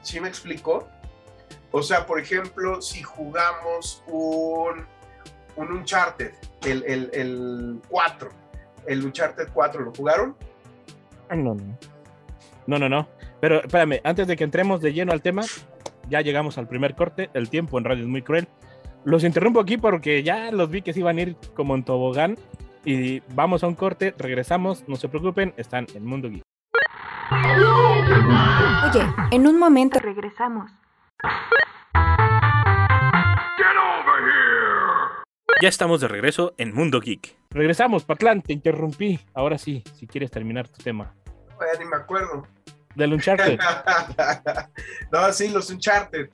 [0.02, 0.88] ¿Sí me explicó?
[1.70, 4.86] O sea, por ejemplo, si jugamos un,
[5.56, 6.32] un Uncharted,
[6.64, 8.30] el, el, el 4,
[8.86, 10.36] el Uncharted 4, ¿lo jugaron?
[11.30, 11.56] No.
[12.66, 13.08] No, no, no.
[13.40, 15.42] Pero espérame, antes de que entremos de lleno al tema,
[16.08, 17.30] ya llegamos al primer corte.
[17.34, 18.48] El tiempo en radio es muy cruel.
[19.04, 22.36] Los interrumpo aquí porque ya los vi que se iban a ir como en tobogán.
[22.84, 26.42] Y vamos a un corte, regresamos, no se preocupen, están en Mundo Geek.
[28.90, 30.70] Oye, en un momento regresamos.
[35.60, 37.36] Ya estamos de regreso en Mundo Geek.
[37.50, 39.18] Regresamos, Patlán, te interrumpí.
[39.34, 41.14] Ahora sí, si quieres terminar tu tema.
[41.60, 42.46] Ya ni me acuerdo.
[42.98, 43.60] Del Uncharted.
[45.12, 46.28] no, sí, los Uncharted.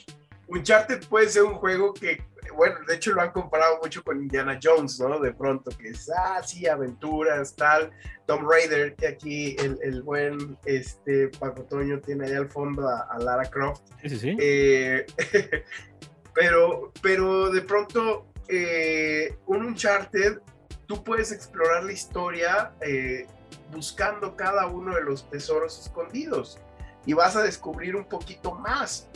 [0.48, 2.24] Uncharted puede ser un juego que,
[2.56, 5.20] bueno, de hecho lo han comparado mucho con Indiana Jones, ¿no?
[5.20, 7.90] De pronto, que es, ah, sí, aventuras, tal.
[8.26, 13.08] Tom Raider, que aquí el, el buen este, Paco Toño tiene ahí al fondo a,
[13.10, 13.82] a Lara Croft.
[14.00, 14.36] Sí, sí, sí.
[14.40, 15.04] Eh,
[16.34, 20.38] pero, pero de pronto, eh, un Uncharted,
[20.86, 23.26] tú puedes explorar la historia eh,
[23.70, 26.58] buscando cada uno de los tesoros escondidos
[27.06, 29.08] y vas a descubrir un poquito más.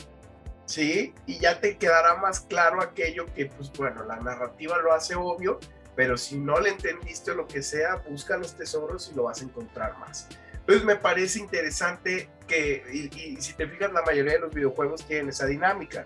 [0.69, 1.15] ¿sí?
[1.25, 5.59] Y ya te quedará más claro aquello que, pues bueno, la narrativa lo hace obvio,
[5.95, 9.45] pero si no le entendiste lo que sea, busca los tesoros y lo vas a
[9.45, 10.27] encontrar más.
[10.53, 15.03] Entonces me parece interesante que, y, y si te fijas, la mayoría de los videojuegos
[15.05, 16.05] tienen esa dinámica.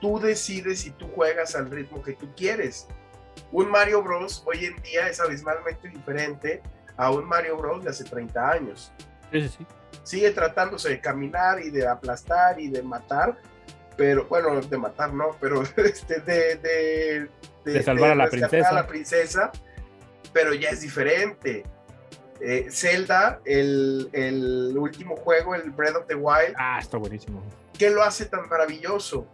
[0.00, 2.86] Tú decides si tú juegas al ritmo que tú quieres.
[3.52, 4.42] Un Mario Bros.
[4.46, 6.62] hoy en día es abismalmente diferente
[6.96, 7.84] a un Mario Bros.
[7.84, 8.92] de hace 30 años.
[9.30, 9.66] Sí, sí, sí
[10.04, 13.36] sigue tratándose de caminar y de aplastar y de matar,
[13.96, 17.28] pero bueno, de matar no, pero este, de, de,
[17.64, 18.68] de, de salvar a la princesa.
[18.68, 19.52] a la princesa,
[20.32, 21.64] pero ya es diferente.
[22.40, 26.54] Eh, Zelda, el, el, último juego, el Breath of the Wild.
[26.58, 27.42] Ah, está buenísimo.
[27.78, 29.26] ¿Qué lo hace tan maravilloso?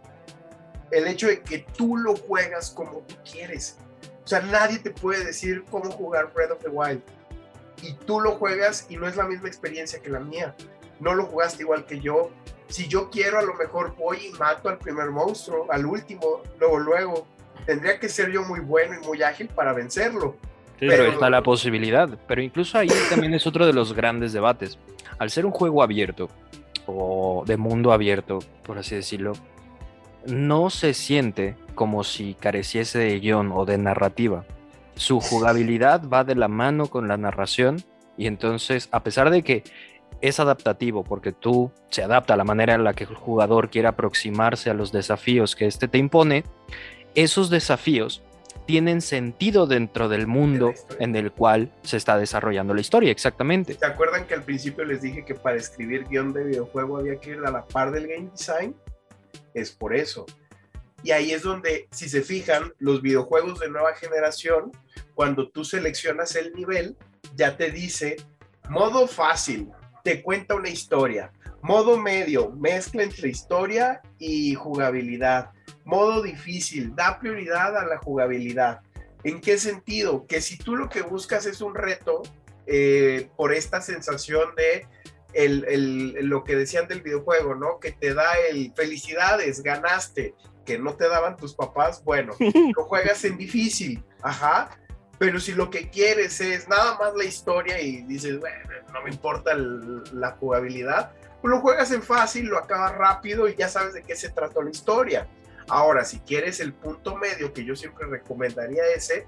[0.90, 3.78] El hecho de que tú lo juegas como tú quieres.
[4.22, 7.02] O sea, nadie te puede decir cómo jugar Breath of the Wild
[7.82, 10.54] y tú lo juegas y no es la misma experiencia que la mía.
[10.98, 12.30] No lo jugaste igual que yo.
[12.68, 16.78] Si yo quiero, a lo mejor voy y mato al primer monstruo, al último, luego,
[16.78, 17.26] luego.
[17.66, 20.36] Tendría que ser yo muy bueno y muy ágil para vencerlo.
[20.78, 22.08] Sí, pero, pero está la posibilidad.
[22.26, 24.78] Pero incluso ahí también es otro de los grandes debates.
[25.18, 26.28] Al ser un juego abierto,
[26.86, 29.32] o de mundo abierto, por así decirlo,
[30.26, 34.44] no se siente como si careciese de guion o de narrativa
[35.00, 37.82] su jugabilidad va de la mano con la narración
[38.18, 39.64] y entonces a pesar de que
[40.20, 43.88] es adaptativo porque tú se adapta a la manera en la que el jugador quiere
[43.88, 46.44] aproximarse a los desafíos que éste te impone,
[47.14, 48.22] esos desafíos
[48.66, 53.72] tienen sentido dentro del mundo en el cual se está desarrollando la historia, exactamente.
[53.72, 57.30] ¿Se acuerdan que al principio les dije que para escribir guion de videojuego había que
[57.30, 58.76] ir a la par del game design?
[59.54, 60.26] Es por eso.
[61.02, 64.70] Y ahí es donde, si se fijan, los videojuegos de nueva generación,
[65.14, 66.96] cuando tú seleccionas el nivel,
[67.36, 68.16] ya te dice
[68.68, 69.68] modo fácil,
[70.04, 71.32] te cuenta una historia.
[71.62, 75.50] Modo medio, mezcla entre historia y jugabilidad.
[75.84, 78.80] Modo difícil, da prioridad a la jugabilidad.
[79.24, 80.26] ¿En qué sentido?
[80.26, 82.22] Que si tú lo que buscas es un reto
[82.66, 84.86] eh, por esta sensación de
[85.34, 87.78] el, el- lo que decían del videojuego, ¿no?
[87.78, 90.34] Que te da el felicidades, ganaste,
[90.70, 92.32] que no te daban tus papás, bueno,
[92.76, 94.70] lo juegas en difícil, ajá.
[95.18, 98.56] Pero si lo que quieres es nada más la historia y dices, bueno,
[98.92, 103.54] no me importa el- la jugabilidad, pues lo juegas en fácil, lo acabas rápido y
[103.54, 105.26] ya sabes de qué se trató la historia.
[105.68, 109.26] Ahora, si quieres el punto medio, que yo siempre recomendaría ese,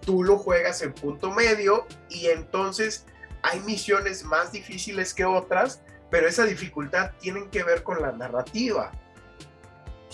[0.00, 3.06] tú lo juegas en punto medio y entonces
[3.42, 8.92] hay misiones más difíciles que otras, pero esa dificultad tienen que ver con la narrativa.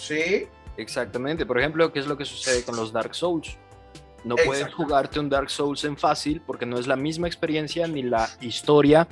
[0.03, 0.49] ¿Sí?
[0.77, 1.47] Exactamente.
[1.47, 3.57] Por ejemplo, ¿qué es lo que sucede con los Dark Souls?
[4.25, 8.03] No puedes jugarte un Dark Souls en fácil porque no es la misma experiencia ni
[8.03, 9.07] la historia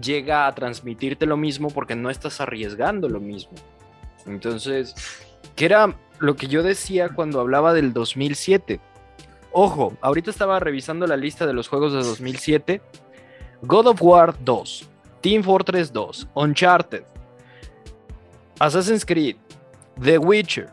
[0.00, 3.52] llega a transmitirte lo mismo porque no estás arriesgando lo mismo.
[4.26, 4.94] Entonces,
[5.54, 8.80] que era lo que yo decía cuando hablaba del 2007.
[9.52, 12.82] Ojo, ahorita estaba revisando la lista de los juegos de 2007.
[13.62, 14.88] God of War 2,
[15.20, 17.04] Team Fortress 2, Uncharted,
[18.58, 19.36] Assassin's Creed,
[20.02, 20.70] The Witcher,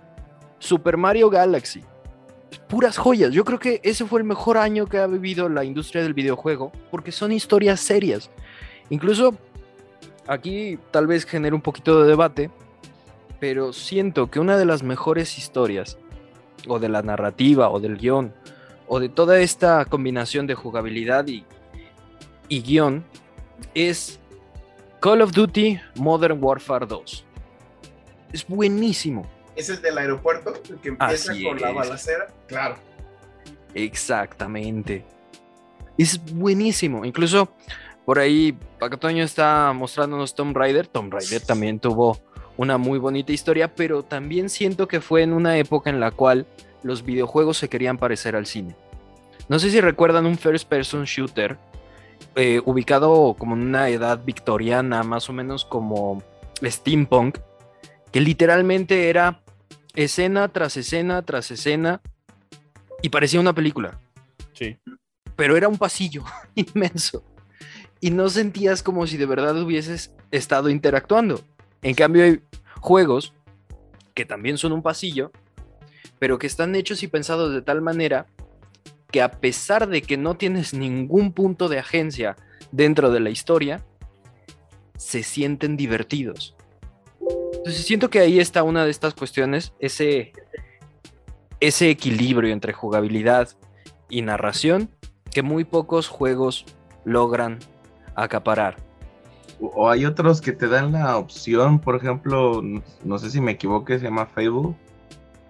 [0.60, 1.82] Super Mario Galaxy.
[2.68, 3.32] Puras joyas.
[3.32, 6.72] Yo creo que ese fue el mejor año que ha vivido la industria del videojuego
[6.92, 8.30] porque son historias serias.
[8.90, 9.36] Incluso
[10.28, 12.52] aquí tal vez genere un poquito de debate,
[13.40, 15.98] pero siento que una de las mejores historias,
[16.68, 18.34] o de la narrativa, o del guion,
[18.88, 21.46] o de toda esta combinación de jugabilidad y,
[22.50, 23.04] guion,
[23.74, 24.20] es
[25.00, 27.26] Call of Duty Modern Warfare 2.
[28.34, 29.26] Es buenísimo.
[29.56, 32.28] Es el del aeropuerto, el que empieza Así con la balacera.
[32.48, 32.76] Claro.
[33.76, 35.06] Exactamente.
[35.98, 37.06] Es buenísimo.
[37.06, 37.50] Incluso
[38.06, 40.88] por ahí Paco Toño está mostrándonos Tomb Raider.
[40.88, 42.19] Tomb Raider también tuvo
[42.58, 46.48] una muy bonita historia, pero también siento que fue en una época en la cual
[46.82, 48.76] los videojuegos se querían parecer al cine.
[49.48, 51.58] No sé si recuerdan un first person shooter
[52.36, 56.24] eh, ubicado como en una edad victoriana, más o menos como
[56.63, 57.38] steampunk,
[58.13, 59.41] que literalmente era
[59.95, 62.02] escena tras escena tras escena
[63.02, 63.99] y parecía una película
[64.54, 64.78] Sí.
[65.36, 66.23] pero era un pasillo
[66.56, 67.26] inmenso
[67.99, 71.41] y no sentías como si de verdad hubieses estado interactuando.
[71.82, 72.41] En cambio hay
[72.82, 73.34] juegos
[74.13, 75.32] que también son un pasillo,
[76.19, 78.28] pero que están hechos y pensados de tal manera
[79.10, 82.36] que a pesar de que no tienes ningún punto de agencia
[82.73, 83.86] dentro de la historia,
[84.97, 86.58] se sienten divertidos.
[87.63, 90.34] Entonces siento que ahí está una de estas cuestiones, ese,
[91.62, 93.47] ese equilibrio entre jugabilidad
[94.10, 94.89] y narración
[95.32, 96.65] que muy pocos juegos
[97.06, 97.60] logran
[98.15, 98.76] acaparar.
[99.62, 102.62] O hay otros que te dan la opción, por ejemplo,
[103.06, 104.76] no, sé si me equivoqué, se llama Fable,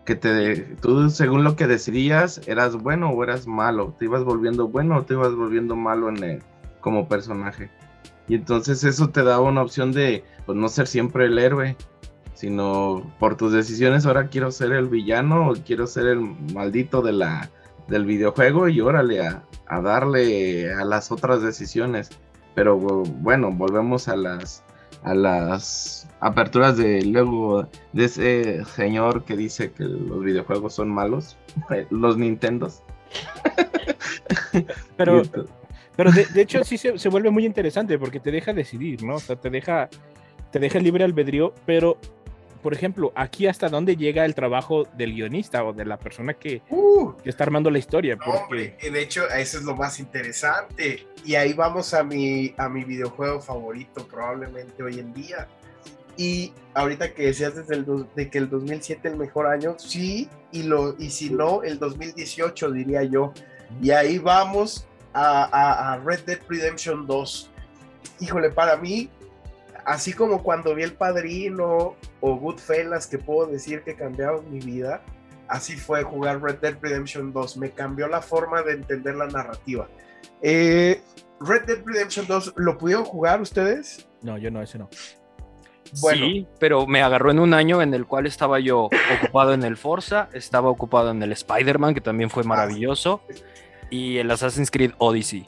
[0.06, 4.67] que te, tú según lo que decidías, eras bueno o eras malo, te ibas volviendo
[4.67, 6.43] bueno o te ibas volviendo malo en el-
[6.80, 7.71] como personaje.
[8.28, 11.76] Y entonces eso te daba una opción de pues, no ser siempre el héroe,
[12.34, 16.19] sino por tus decisiones ahora quiero ser el villano o quiero ser el
[16.54, 17.50] maldito de la,
[17.88, 22.10] del videojuego y órale a, a darle a las otras decisiones.
[22.56, 24.63] Pero bueno, volvemos a las
[25.04, 31.38] a las aperturas de luego de ese señor que dice que los videojuegos son malos,
[31.89, 32.82] los Nintendos.
[34.98, 35.24] Pero,
[35.96, 39.15] pero de, de hecho sí se, se vuelve muy interesante porque te deja decidir, ¿no?
[39.15, 39.89] O sea, te deja,
[40.52, 41.98] te deja libre albedrío, pero,
[42.63, 46.63] por ejemplo, aquí hasta dónde llega el trabajo del guionista o de la persona que,
[46.69, 48.15] Uh, que está armando la historia.
[48.15, 51.06] no, Porque, hombre, de hecho, eso es lo más interesante.
[51.26, 55.47] Y ahí vamos a mi, a mi videojuego favorito, probablemente hoy en día.
[56.17, 60.30] Y ahorita que decías desde el dos- de que el 2007 el mejor año, sí,
[60.52, 63.34] y, lo, y si no, el 2018 diría yo.
[63.82, 67.49] Y ahí vamos a, a- a Red Dead Redemption 2.
[68.20, 69.09] Híjole, para mí,
[69.86, 75.02] así como cuando vi El Padrino o Goodfellas, que puedo decir que cambiaron mi vida,
[75.48, 77.58] así fue jugar Red Dead Redemption 2.
[77.58, 79.88] Me cambió la forma de entender la narrativa.
[80.42, 81.02] Eh,
[81.40, 84.08] Red Dead Redemption 2, ¿lo pudieron jugar ustedes?
[84.22, 84.90] no, yo no, ese no.
[86.02, 86.26] Bueno.
[86.26, 88.90] Sí, pero me agarró en un año en el cual estaba yo
[89.22, 93.22] ocupado en el Forza, estaba ocupado en el Spider-Man, que también fue maravilloso,
[93.90, 95.48] y el Assassin's Creed Odyssey.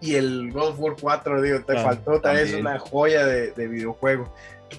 [0.00, 3.52] Y el God of War 4, digo, te Ah, faltó, también es una joya de,
[3.52, 4.32] de videojuego.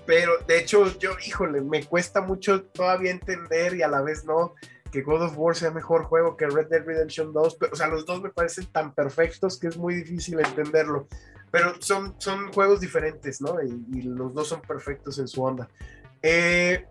[0.05, 4.55] Pero de hecho, yo, híjole, me cuesta mucho todavía entender y a la vez no
[4.91, 7.55] que God of War sea mejor juego que Red Dead Redemption 2.
[7.55, 11.07] Pero, o sea, los dos me parecen tan perfectos que es muy difícil entenderlo.
[11.49, 13.61] Pero son, son juegos diferentes, ¿no?
[13.61, 15.69] Y, y los dos son perfectos en su onda.
[16.21, 16.85] Eh,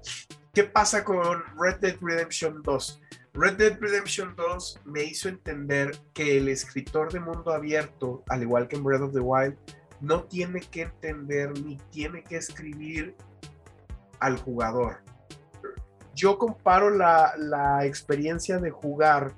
[0.53, 3.01] ¿Qué pasa con Red Dead Redemption 2?
[3.33, 8.67] Red Dead Redemption 2 me hizo entender que el escritor de mundo abierto, al igual
[8.67, 9.57] que en Breath of the Wild,
[10.01, 13.15] no tiene que entender ni tiene que escribir
[14.19, 15.03] al jugador.
[16.15, 19.35] Yo comparo la, la experiencia de jugar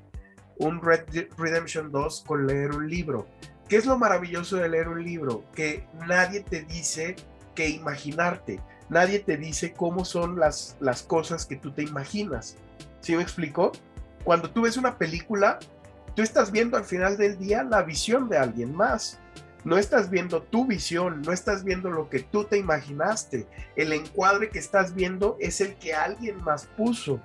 [0.57, 3.27] un Red Dead Redemption 2 con leer un libro.
[3.69, 5.45] ¿Qué es lo maravilloso de leer un libro?
[5.55, 7.17] Que nadie te dice
[7.55, 8.61] que imaginarte.
[8.89, 12.57] Nadie te dice cómo son las, las cosas que tú te imaginas.
[13.03, 13.73] ¿Sí me explicó?
[14.25, 15.59] Cuando tú ves una película,
[16.15, 19.19] tú estás viendo al final del día la visión de alguien más.
[19.65, 23.47] No estás viendo tu visión, no estás viendo lo que tú te imaginaste.
[23.77, 27.21] El encuadre que estás viendo es el que alguien más puso.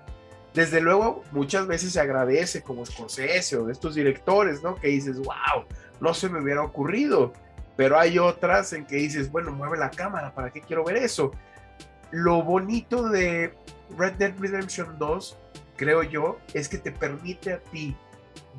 [0.54, 4.76] Desde luego, muchas veces se agradece como Scorsese o de estos directores, ¿no?
[4.76, 5.66] Que dices, wow,
[6.00, 7.34] no se me hubiera ocurrido.
[7.76, 11.32] Pero hay otras en que dices, bueno, mueve la cámara, ¿para qué quiero ver eso?
[12.10, 13.54] Lo bonito de
[13.96, 15.38] Red Dead Redemption 2,
[15.78, 17.96] creo yo, es que te permite a ti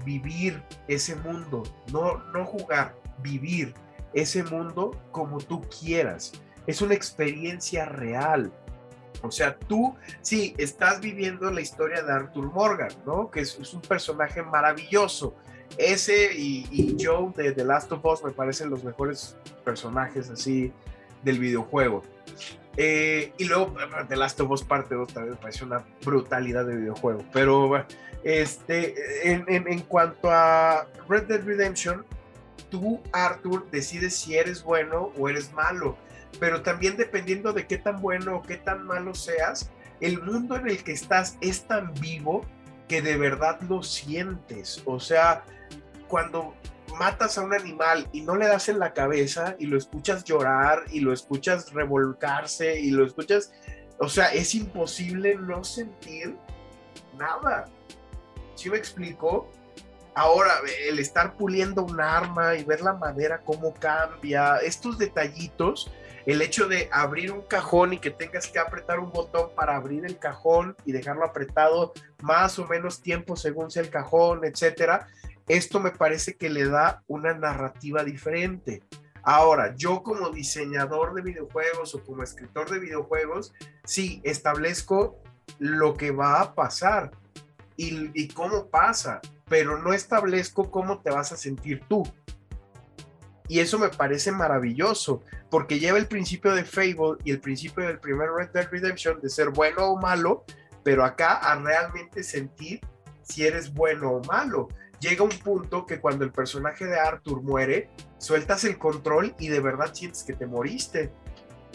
[0.05, 3.75] vivir ese mundo, no, no jugar, vivir
[4.15, 6.33] ese mundo como tú quieras.
[6.67, 8.53] Es una experiencia real.
[9.23, 13.31] O sea, tú sí estás viviendo la historia de Arthur Morgan, ¿no?
[13.31, 15.35] Que es, un personaje maravilloso.
[15.77, 20.73] Ese y, y Joe de The Last of Us me parecen los mejores personajes así
[21.23, 22.03] del videojuego.
[22.81, 23.75] Eh, y luego
[24.09, 27.25] The Last of Us parte 2 también me parece una brutalidad de videojuego.
[27.33, 27.85] Pero
[28.23, 32.05] este, en, en- en cuanto a Red Dead Redemption,
[32.71, 35.97] tú, Arthur, decides si eres bueno o eres malo.
[36.39, 39.71] Pero también dependiendo de qué tan bueno o qué tan malo seas,
[40.01, 42.45] el mundo en el que estás es tan vivo
[42.87, 44.83] que de verdad lo sientes.
[44.85, 45.43] O sea,
[46.07, 46.55] cuando
[46.99, 50.85] matas a un animal y no le das en la cabeza y lo escuchas llorar
[50.91, 53.53] y lo escuchas revolcarse y lo escuchas,
[53.99, 56.37] o sea, es imposible no sentir
[57.17, 57.67] nada.
[58.55, 59.51] ¿Sí me explico?
[60.15, 60.55] Ahora,
[60.89, 65.93] el estar puliendo un arma y ver la madera cómo cambia, estos detallitos,
[66.27, 70.05] el hecho de abrir un cajón y que tengas que apretar un botón para abrir
[70.05, 75.07] el cajón y dejarlo apretado más o menos tiempo según sea el cajón, etcétera,
[75.49, 78.83] esto me parece que le da una narrativa diferente.
[79.23, 83.53] Ahora, yo como diseñador de videojuegos o como escritor de videojuegos,
[83.85, 85.21] sí establezco
[85.59, 87.11] lo que va a pasar
[87.77, 92.03] y, cómo pasa, pero no establezco cómo te vas a sentir tú.
[93.47, 97.99] Y eso me parece maravilloso, porque lleva el principio de Fable y el principio del
[97.99, 100.45] primer Red Dead Redemption de ser bueno o malo,
[100.83, 102.81] pero acá a realmente sentir
[103.23, 104.69] si eres bueno o malo.
[105.01, 107.89] Llega un punto que cuando el personaje de Arthur muere,
[108.19, 111.13] sueltas el control y de verdad sientes que te moriste.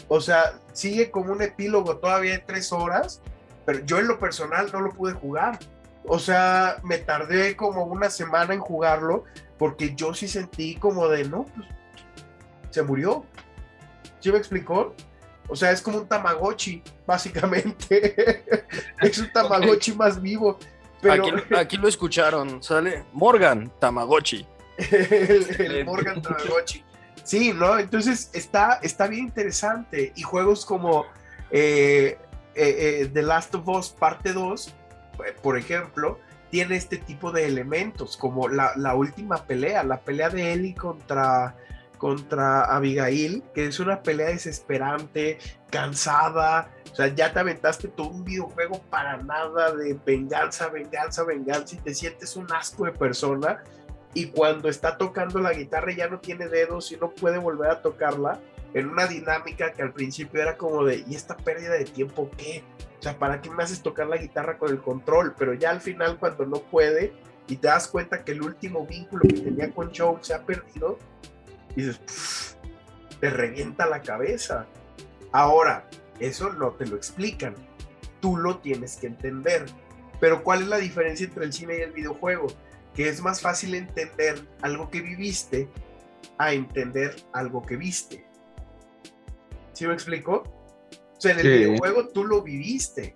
[0.09, 3.21] O sea, sigue como un epílogo todavía de tres horas,
[3.65, 5.59] pero yo en lo personal no lo pude jugar.
[6.05, 9.24] O sea, me tardé como una semana en jugarlo
[9.57, 11.67] porque yo sí sentí como de, no, pues
[12.71, 13.24] se murió.
[14.19, 14.93] ¿Sí me explicó?
[15.47, 18.43] O sea, es como un Tamagotchi, básicamente.
[19.01, 20.57] es un Tamagotchi más vivo.
[21.04, 24.47] Pero Aquí, aquí lo escucharon, sale Morgan Tamagotchi.
[24.78, 26.84] el, el Morgan Tamagotchi.
[27.24, 27.78] Sí, ¿no?
[27.78, 30.12] Entonces está, está bien interesante.
[30.16, 31.06] Y juegos como
[31.51, 32.18] eh,
[32.56, 37.45] eh, eh, The Last of Us Parte 2, eh, por ejemplo, tiene este tipo de
[37.45, 41.56] elementos, como la, la última pelea, la pelea de Ellie contra,
[42.04, 45.38] contra Abigail, que es una pelea desesperante,
[45.72, 46.70] cansada.
[46.91, 51.78] O sea, ya te aventaste todo un videojuego para nada de venganza, venganza, venganza y
[51.78, 53.64] te sientes un asco de persona
[54.14, 57.82] y cuando está tocando la guitarra ya no tiene dedos y no puede volver a
[57.82, 58.38] tocarla
[58.74, 62.66] en una dinámica que al principio era como de, ¿y esta pérdida de tiempo qué?
[62.99, 65.36] O sea, ¿para qué me haces tocar la guitarra con el control?
[65.38, 67.14] Pero ya al final cuando no puede
[67.47, 70.99] y te das cuenta que el último vínculo que tenía con Joe se ha perdido,
[71.76, 72.53] dices, "Pff",
[73.19, 74.67] te revienta la cabeza.
[75.32, 75.88] Ahora,
[76.19, 77.55] eso no te lo explican,
[78.21, 79.65] tú lo tienes que entender.
[80.19, 82.47] Pero ¿cuál es la diferencia entre el cine y el videojuego?
[82.93, 85.67] que es más fácil entender algo que viviste
[86.38, 88.24] a entender algo que viste.
[89.74, 90.43] ¿Sí me explico?
[91.17, 91.49] sea, en el Sí.
[91.57, 93.15] videojuego tú lo viviste.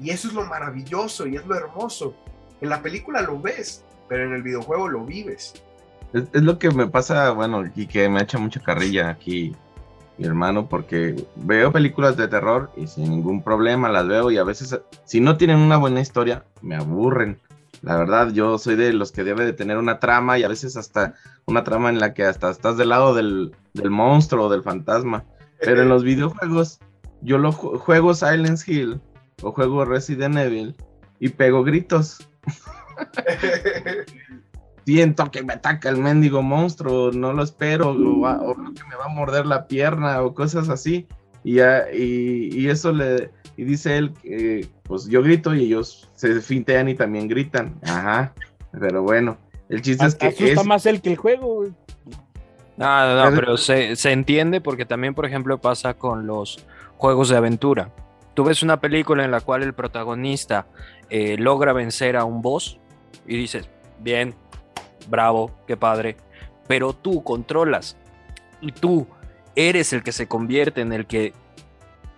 [0.00, 2.14] Y eso es lo maravilloso y es lo hermoso.
[2.60, 5.52] En la película lo ves, pero en el videojuego lo vives.
[6.12, 9.54] Es, es lo que me pasa, bueno, y que me echa mucha carrilla aquí
[10.18, 14.44] mi hermano, porque veo películas de terror y sin ningún problema las veo y a
[14.44, 17.40] veces, si no tienen una buena historia, me aburren.
[17.80, 20.76] La verdad, yo soy de los que debe de tener una trama y a veces
[20.76, 21.14] hasta
[21.46, 25.24] una trama en la que hasta estás del lado del, del monstruo o del fantasma.
[25.60, 26.78] Pero en los videojuegos,
[27.22, 29.00] yo lo ju- juego Silent Hill
[29.42, 30.76] o juego Resident Evil
[31.18, 32.28] y pego gritos.
[34.84, 38.96] Siento que me ataca el mendigo monstruo, no lo espero, o, va- o que me
[38.96, 41.06] va a morder la pierna o cosas así.
[41.44, 46.08] Y, ya- y, y eso le y dice él que pues yo grito y ellos
[46.14, 47.74] se fintean y también gritan.
[47.82, 48.32] Ajá.
[48.72, 49.36] Pero bueno,
[49.68, 51.72] el chiste es que Asusta es, más él que el juego, güey.
[52.76, 56.64] No, no, no, Pero- pero se, se entiende porque también, por ejemplo, pasa con los
[56.96, 57.90] juegos de aventura.
[58.34, 60.66] Tú ves una película en la cual el protagonista
[61.10, 62.78] eh, logra vencer a un boss
[63.26, 63.68] y dices,
[64.00, 64.34] bien,
[65.08, 66.16] bravo, qué padre,
[66.68, 67.96] pero tú controlas
[68.60, 69.06] y tú
[69.54, 71.32] eres el que se convierte en el que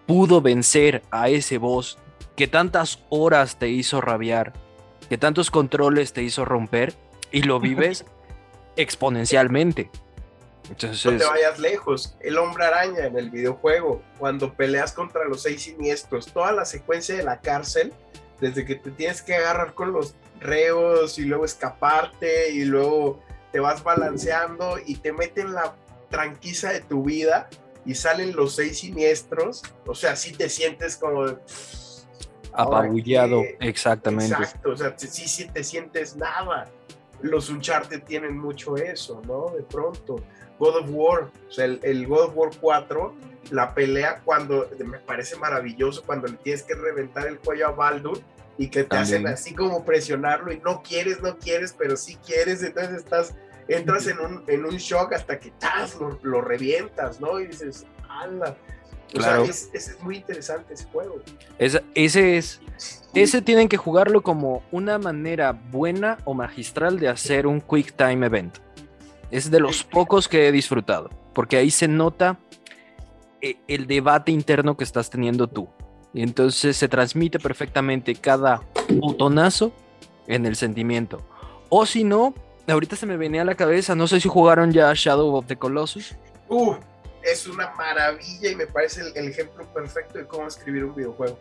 [0.07, 1.99] pudo vencer a ese boss
[2.37, 4.53] que tantas horas te hizo rabiar,
[5.09, 6.95] que tantos controles te hizo romper
[7.31, 8.05] y lo vives
[8.77, 9.91] exponencialmente.
[10.69, 12.17] No te Entonces, vayas lejos.
[12.21, 17.15] El hombre araña en el videojuego, cuando peleas contra los seis siniestros, toda la secuencia
[17.17, 17.93] de la cárcel,
[18.45, 23.23] desde que te tienes que agarrar con los reos y luego escaparte y luego
[23.53, 25.75] te vas balanceando y te meten la
[26.11, 27.49] tranquiza de tu vida
[27.87, 31.37] y salen los seis siniestros, o sea, sí te sientes como de,
[32.53, 34.35] ahora apabullado, qué- exactamente.
[34.35, 36.69] Exacto, o sea, sí, sí te sientes nada.
[37.23, 39.51] Los Uncharted tienen mucho eso, ¿no?
[39.57, 40.17] De pronto.
[40.59, 43.15] God of War, o sea, el, el God of War 4,
[43.51, 48.21] la pelea cuando, me parece maravilloso, cuando le tienes que reventar el cuello a Baldur
[48.59, 49.03] y que te También.
[49.03, 53.35] hacen así como presionarlo y no quieres, no quieres, pero sí quieres, entonces estás,
[53.69, 55.97] entras en un, en un shock hasta que ¡tas!
[55.97, 57.41] Lo, lo revientas, ¿no?
[57.41, 58.57] Y dices, ¡hala!
[59.15, 59.45] O Claro.
[59.45, 61.17] sea, es, es- es muy interesante ese juego.
[61.59, 62.61] Esa- ese es.
[63.15, 68.27] Ese tienen que jugarlo como una manera buena o magistral de hacer un quick time
[68.27, 68.59] event.
[69.31, 72.39] Es de los pocos que he disfrutado, porque ahí se nota
[73.41, 75.69] eh, el debate interno que estás teniendo tú.
[76.15, 79.73] Y entonces se transmite perfectamente cada botonazo
[80.29, 81.21] en el sentimiento.
[81.69, 82.35] O si no,
[82.69, 85.57] ahorita se me venía a la cabeza, no sé si jugaron ya Shadow of the
[85.57, 86.15] Colossus.
[86.49, 86.75] Uh,
[87.23, 91.37] es una maravilla y me parece el, el ejemplo perfecto de cómo escribir un videojuego.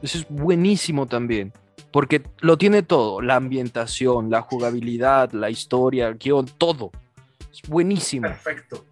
[0.00, 1.52] Eso es buenísimo también,
[1.90, 6.90] porque lo tiene todo, la ambientación, la jugabilidad, la historia, el guion, todo.
[7.52, 8.28] Es buenísimo.
[8.28, 8.84] Perfecto.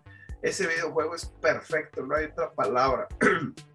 [0.43, 3.09] Ese videojuego es perfecto, no hay otra palabra.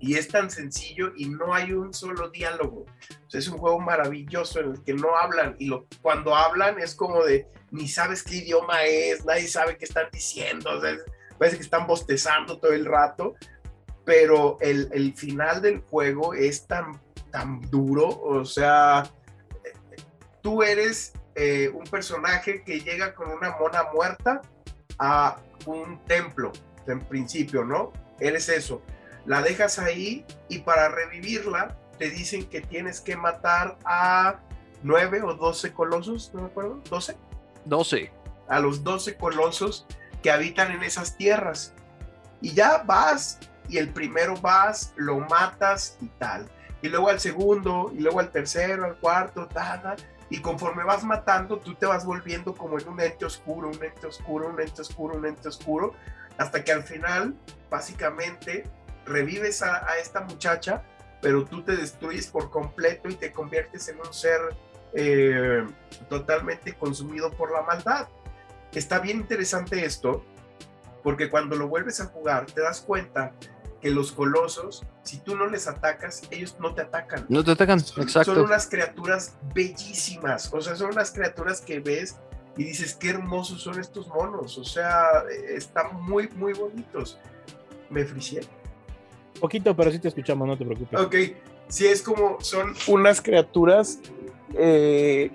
[0.00, 2.86] y es tan sencillo y no hay un solo diálogo.
[3.26, 6.78] O sea, es un juego maravilloso en el que no hablan y lo, cuando hablan
[6.80, 10.96] es como de ni sabes qué idioma es, nadie sabe qué están diciendo, o sea,
[11.38, 13.34] parece que están bostezando todo el rato,
[14.04, 19.04] pero el, el final del juego es tan, tan duro, o sea,
[20.42, 24.42] tú eres eh, un personaje que llega con una mona muerta
[24.98, 26.52] a un templo,
[26.86, 27.92] en principio, ¿no?
[28.18, 28.82] Eres eso.
[29.26, 34.40] La dejas ahí y para revivirla te dicen que tienes que matar a
[34.82, 37.16] nueve o doce colosos, no me acuerdo, doce,
[37.66, 38.10] 12.
[38.48, 39.86] a los doce colosos
[40.22, 41.74] que habitan en esas tierras.
[42.40, 46.48] Y ya vas y el primero vas, lo matas y tal.
[46.82, 49.96] Y luego al segundo, y luego al tercero, al cuarto, tal, tal.
[50.30, 54.06] Y conforme vas matando, tú te vas volviendo como en un ente oscuro, un ente
[54.06, 55.94] oscuro, un ente oscuro, un ente oscuro,
[56.38, 57.34] hasta que al final,
[57.68, 58.64] básicamente,
[59.06, 60.82] revives a, a esta muchacha,
[61.20, 64.40] pero tú te destruyes por completo y te conviertes en un ser
[64.92, 65.64] eh,
[66.08, 68.08] totalmente consumido por la maldad.
[68.72, 70.24] Está bien interesante esto,
[71.02, 73.32] porque cuando lo vuelves a jugar, te das cuenta
[73.80, 77.24] que los colosos, si tú no les atacas, ellos no te atacan.
[77.28, 78.34] No te atacan, Son, exacto.
[78.34, 82.16] son unas criaturas bellísimas, o sea, son unas criaturas que ves
[82.56, 87.18] y dices, qué hermosos son estos monos, o sea, están muy, muy bonitos.
[87.88, 88.42] Me fricié.
[89.38, 90.98] Poquito, pero sí te escuchamos, no te preocupes.
[91.00, 91.14] Ok,
[91.68, 93.98] sí es como, son unas criaturas
[94.54, 95.30] eh,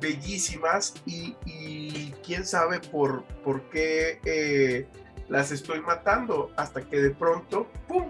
[0.00, 4.86] bellísimas y, y quién sabe por, por qué eh,
[5.28, 8.04] las estoy matando hasta que de pronto, ¡pum!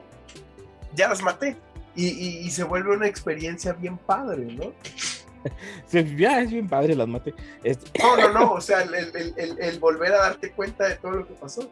[0.94, 1.56] Ya las maté.
[1.96, 4.72] Y, y- y se vuelve una experiencia bien padre, ¿no?
[5.86, 7.34] Sí, ya es bien padre las mate.
[7.64, 10.96] Este, No, no, no, o sea, el, el- el- el volver a darte cuenta de
[10.96, 11.70] todo lo que pasó.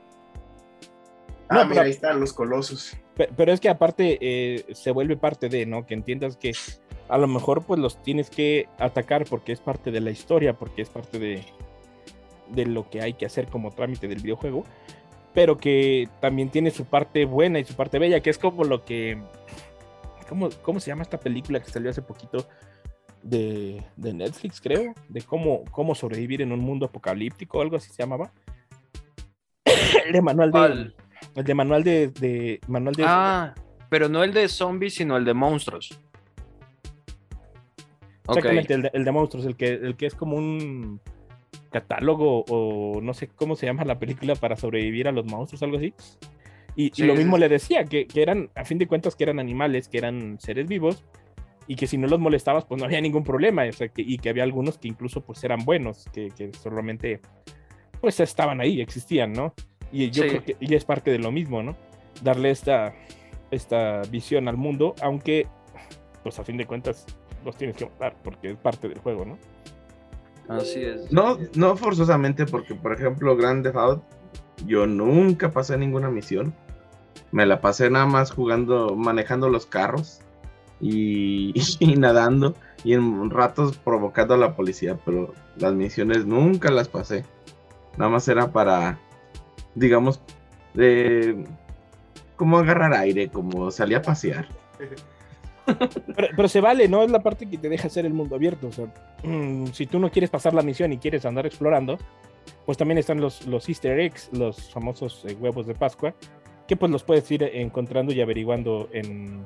[1.51, 2.97] Ah, No, mira, pero- ahí están los colosos.
[3.19, 5.85] Pe- Pero es que aparte eh, se vuelve parte de, ¿no?
[5.85, 6.53] Que entiendas que
[7.11, 10.81] a lo mejor pues los tienes que atacar porque es parte de la historia, porque
[10.81, 11.45] es parte de,
[12.51, 14.65] de lo que hay que hacer como trámite del videojuego,
[15.35, 18.85] pero que también tiene su parte buena y su parte bella, que es como lo
[18.85, 19.19] que...
[20.29, 22.47] ¿Cómo, cómo se llama esta película que salió hace poquito
[23.23, 24.95] de, de Netflix, creo?
[25.09, 28.31] De cómo, cómo sobrevivir en un mundo apocalíptico, algo así se llamaba.
[30.07, 30.93] El de manual de...
[31.35, 33.55] El de manual de, de manual de Ah,
[33.89, 35.99] pero no el de zombies, sino el de monstruos.
[38.29, 41.01] Exactamente el de, el de monstruos, el que, el que es como un
[41.71, 45.79] catálogo o no sé cómo se llama la película para sobrevivir a los monstruos, algo
[45.79, 45.95] así.
[46.77, 47.41] Y, lo mismo sí.
[47.41, 50.69] le decía, que, que eran, a fin de cuentas, que eran animales, que eran seres
[50.69, 51.05] vivos,
[51.67, 54.19] y que si no los molestabas, pues no había ningún problema, o sea, que, y
[54.19, 57.21] que había algunos que incluso pues eran buenos, que, que solamente
[58.01, 59.55] pues estaban ahí, existían, ¿no?
[59.93, 60.29] Y yo Sí.
[60.31, 61.77] creo que y es parte de lo mismo, ¿no?
[62.23, 62.95] Darle esta,
[63.51, 65.47] esta visión al mundo, aunque
[66.23, 67.07] pues a fin de cuentas
[67.45, 69.39] los tienes que matar, porque es parte del juego, ¿no?
[70.49, 71.13] Así es.
[71.13, 74.05] No, no forzosamente, porque por ejemplo, Grand Theft Auto,
[74.67, 76.55] yo nunca pasé ninguna misión.
[77.33, 80.21] Me la pasé nada más jugando, manejando los carros
[80.81, 86.89] y, y nadando y en ratos provocando a la policía, pero las misiones nunca las
[86.89, 87.25] pasé.
[87.97, 88.99] Nada más era para,
[89.79, 90.21] digamos,
[90.75, 91.45] de
[92.37, 94.47] como agarrar aire, como salir a pasear.
[96.37, 97.03] Pero, se vale, ¿no?
[97.03, 98.71] Es la parte que te deja hacer el mundo abierto.
[99.23, 101.99] Mm, si tú no quieres pasar la misión y quieres andar explorando,
[102.65, 106.15] pues también están los, los easter eggs, los famosos eh, huevos de Pascua,
[106.67, 109.45] que pues los puedes ir encontrando y averiguando en,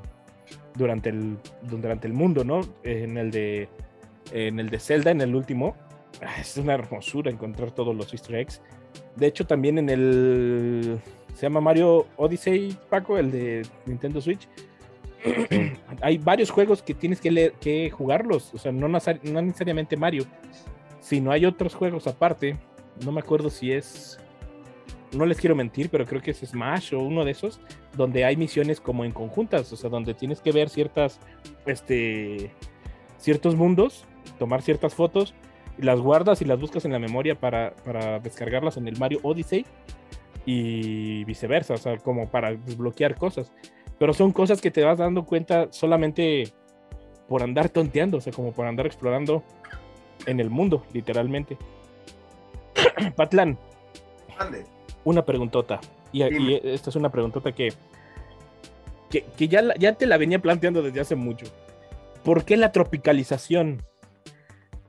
[0.75, 2.61] durante, el, durante el mundo, ¿no?
[2.85, 3.69] En el de,
[4.33, 5.77] en el de Zelda, en el último,
[6.21, 8.63] ah, es una hermosura encontrar todos los easter eggs.
[9.17, 11.01] De hecho, también en el...
[11.35, 14.49] Se llama Mario Odyssey, Paco, el de Nintendo Switch.
[16.01, 20.25] Hay varios juegos que tienes que, leer, que jugarlos, o sea, no, no necesariamente Mario,
[21.01, 22.57] sino hay otros juegos aparte,
[23.05, 24.19] no me acuerdo si es,
[25.13, 27.61] no les quiero mentir, pero creo que es Smash o uno de esos,
[27.97, 31.21] donde hay misiones como en conjuntas, o sea, donde tienes que ver ciertas,
[31.67, 32.51] este,
[33.19, 34.05] ciertos mundos,
[34.39, 35.35] tomar ciertas fotos,
[35.83, 39.67] las guardas y las buscas en la memoria para, para descargarlas en el Mario Odyssey
[40.47, 43.53] y viceversa, o sea, como para desbloquear cosas
[44.03, 46.53] pero son cosas que te vas dando cuenta solamente
[47.29, 49.45] por andar tonteando, o sea, como por andar explorando
[50.27, 51.57] en el mundo, literalmente.
[53.15, 53.57] Patlan,
[54.37, 54.65] Ande.
[55.05, 55.81] una preguntota.
[56.11, 57.73] Y, y esta es una preguntota que,
[59.09, 61.47] que, que ya, ya te la venía planteando desde hace mucho.
[62.25, 63.85] ¿Por qué la tropicalización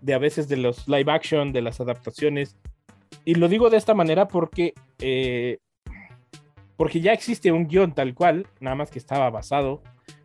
[0.04, 2.58] de a veces de los live action, de las adaptaciones?
[3.26, 5.60] Y lo digo de esta manera porque, eh,
[6.78, 9.82] porque ya existe un guion tal cual, nada más que estaba basado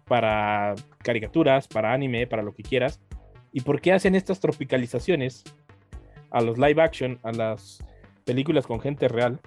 [0.07, 3.01] para caricaturas, para anime, para lo que quieras.
[3.53, 5.45] ¿Y por qué hacen estas tropicalizaciones
[6.31, 7.85] a los live action, a las
[8.25, 9.41] películas con gente real?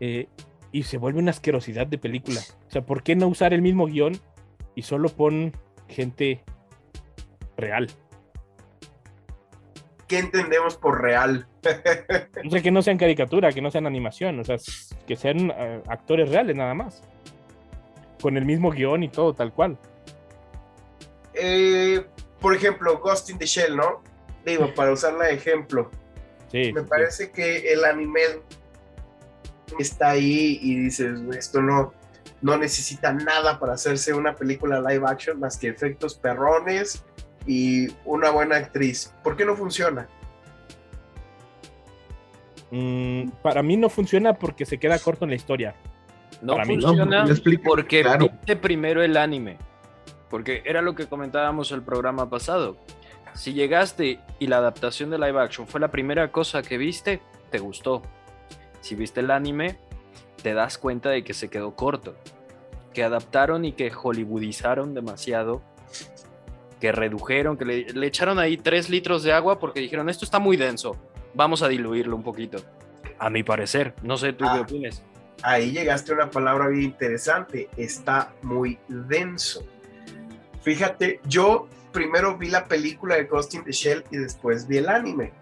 [0.00, 0.28] eh,
[0.72, 2.40] y se vuelve una asquerosidad de película.
[2.66, 4.18] O sea, ¿por qué no usar el mismo guion
[4.74, 5.52] y solo pon
[5.88, 6.42] gente
[7.56, 7.88] real?
[10.08, 11.46] ¿Qué entendemos por real?
[12.46, 14.56] O sea, que no sean caricatura, que no sean animación, o sea,
[15.06, 17.02] que sean eh, actores reales nada más.
[18.22, 19.76] Con el mismo guion y todo, tal cual.
[21.34, 22.06] Eh,
[22.40, 24.02] por ejemplo, Ghost in the Shell, ¿no?
[24.46, 25.90] Digo, para usarla de ejemplo.
[26.50, 26.72] Sí.
[26.72, 28.20] Me sí, parece que el anime
[29.78, 31.92] está ahí y dices, esto no,
[32.40, 37.04] no necesita nada para hacerse una película live action más que efectos perrones
[37.48, 39.12] y una buena actriz.
[39.24, 40.06] ¿Por qué no funciona?
[42.70, 45.74] Mm, para mí no funciona porque se queda corto en la historia.
[46.42, 48.28] No Para mí no, funciona explica, porque claro.
[48.28, 49.56] viste primero el anime.
[50.28, 52.76] Porque era lo que comentábamos el programa pasado.
[53.32, 57.58] Si llegaste y la adaptación de live action fue la primera cosa que viste, te
[57.58, 58.02] gustó.
[58.82, 59.78] Si viste el anime,
[60.42, 62.14] te das cuenta de que se quedó corto.
[62.92, 65.62] Que adaptaron y que hollywoodizaron demasiado.
[66.80, 70.38] Que redujeron, que le, le echaron ahí 3 litros de agua porque dijeron, esto está
[70.38, 70.96] muy denso.
[71.34, 72.58] Vamos a diluirlo un poquito.
[73.18, 73.94] A mi parecer.
[74.02, 74.60] No sé tú qué Ah.
[74.60, 75.02] opinas.
[75.42, 77.68] Ahí llegaste a una palabra bien interesante.
[77.76, 79.64] Está muy denso.
[80.62, 84.88] Fíjate, yo primero vi la película de Ghost in the Shell y después vi el
[84.88, 85.32] anime.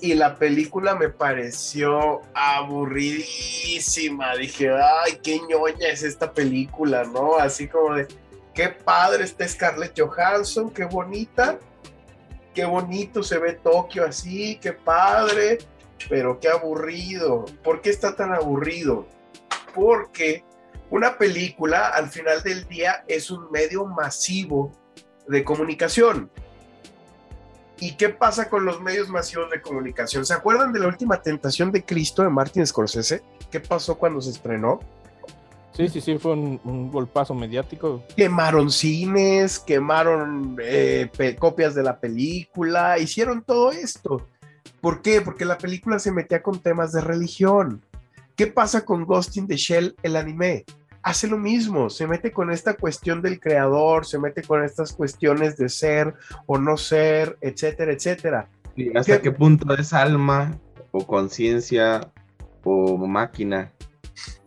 [0.00, 4.36] Y la película me pareció aburridísima.
[4.36, 7.36] Dije, ay, qué ñoña es esta película, ¿no?
[7.36, 8.06] Así como de,
[8.54, 11.58] qué padre está Scarlett Johansson, qué bonita.
[12.54, 15.58] Qué bonito se ve Tokio así, qué padre.
[16.08, 17.46] Pero qué aburrido.
[17.64, 19.06] ¿Por qué está tan aburrido?
[19.74, 20.44] Porque
[20.90, 24.70] Una película, al final del día, es un medio masivo
[25.26, 26.30] de comunicación.
[27.80, 30.24] ¿Y qué pasa con los medios masivos de comunicación?
[30.24, 33.22] ¿Se acuerdan de la última tentación de Cristo de Martin Scorsese?
[33.50, 34.78] ¿Qué pasó cuando se estrenó?
[35.76, 38.04] Sí, sí, sí, fue un, un golpazo mediático.
[38.16, 44.28] Quemaron cines, quemaron eh, pe- copias de la película, hicieron todo esto.
[44.80, 45.20] ¿Por qué?
[45.20, 47.82] Porque la película se metía con temas de religión.
[48.36, 50.64] ¿Qué pasa con Ghost in the Shell, el anime?
[51.02, 55.56] Hace lo mismo, se mete con esta cuestión del creador, se mete con estas cuestiones
[55.56, 56.14] de ser
[56.46, 58.48] o no ser, etcétera, etcétera.
[58.76, 59.22] ¿Y hasta ¿Qué?
[59.22, 60.56] qué punto es alma
[60.92, 62.12] o conciencia
[62.62, 63.70] o máquina?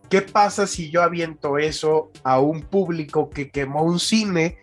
[0.10, 4.58] ¿Qué pasa si yo aviento eso a un público que quemó un cine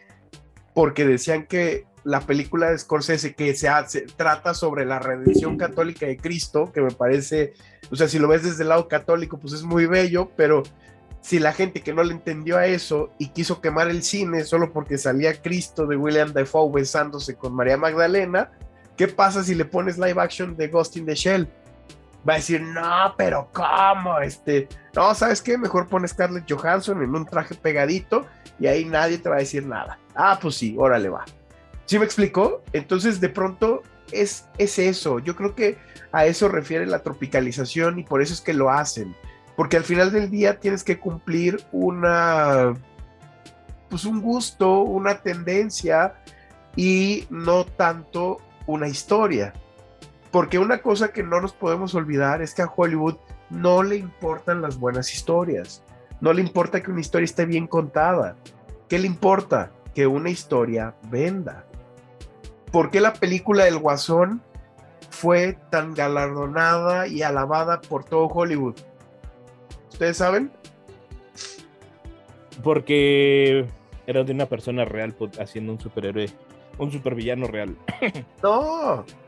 [0.73, 6.07] porque decían que la película de Scorsese que se hace, trata sobre la redención católica
[6.07, 7.55] de Cristo, que me parece,
[7.91, 10.63] o sea, si lo ves desde el lado católico, pues es muy bello, pero
[11.23, 14.73] si la gente que no le entendió a eso y quiso quemar el cine solo
[14.73, 18.51] porque salía Cristo de William Dafoe besándose con María Magdalena,
[18.97, 21.49] ¿qué pasa si le pones live action de Ghost in the Shell?
[22.29, 24.19] Va a decir, no, pero ¿cómo?
[24.21, 25.59] Este, no, ¿sabes qué?
[25.59, 28.27] Mejor pones Scarlett Johansson en un traje pegadito
[28.59, 29.99] y ahí nadie te va a decir nada.
[30.15, 31.25] Ah, pues sí, órale va.
[31.85, 32.63] ¿Sí me explicó?
[32.73, 35.19] Entonces, de pronto, es, es eso.
[35.19, 35.77] Yo creo que
[36.13, 39.15] a eso refiere la tropicalización y por eso es que lo hacen.
[39.57, 42.75] Porque al final del día tienes que cumplir una,
[43.89, 46.15] pues un gusto, una tendencia
[46.77, 49.53] y no tanto una historia.
[50.35, 53.15] Porque una cosa que no nos podemos olvidar es que a Hollywood
[53.51, 55.85] no le importan las buenas historias.
[56.21, 58.35] No le importa que una historia esté bien contada.
[58.89, 59.71] ¿Qué le importa?
[59.95, 61.65] Que una historia venda.
[62.73, 64.43] ¿Por qué la película del Guasón
[65.09, 68.75] fue tan galardonada y alabada por todo Hollywood?
[69.93, 70.51] ¿Ustedes saben?
[72.65, 73.67] Porque
[74.09, 76.29] era de una persona real pues, haciendo un superhéroe,
[76.77, 77.77] un supervillano real.
[78.43, 79.05] No,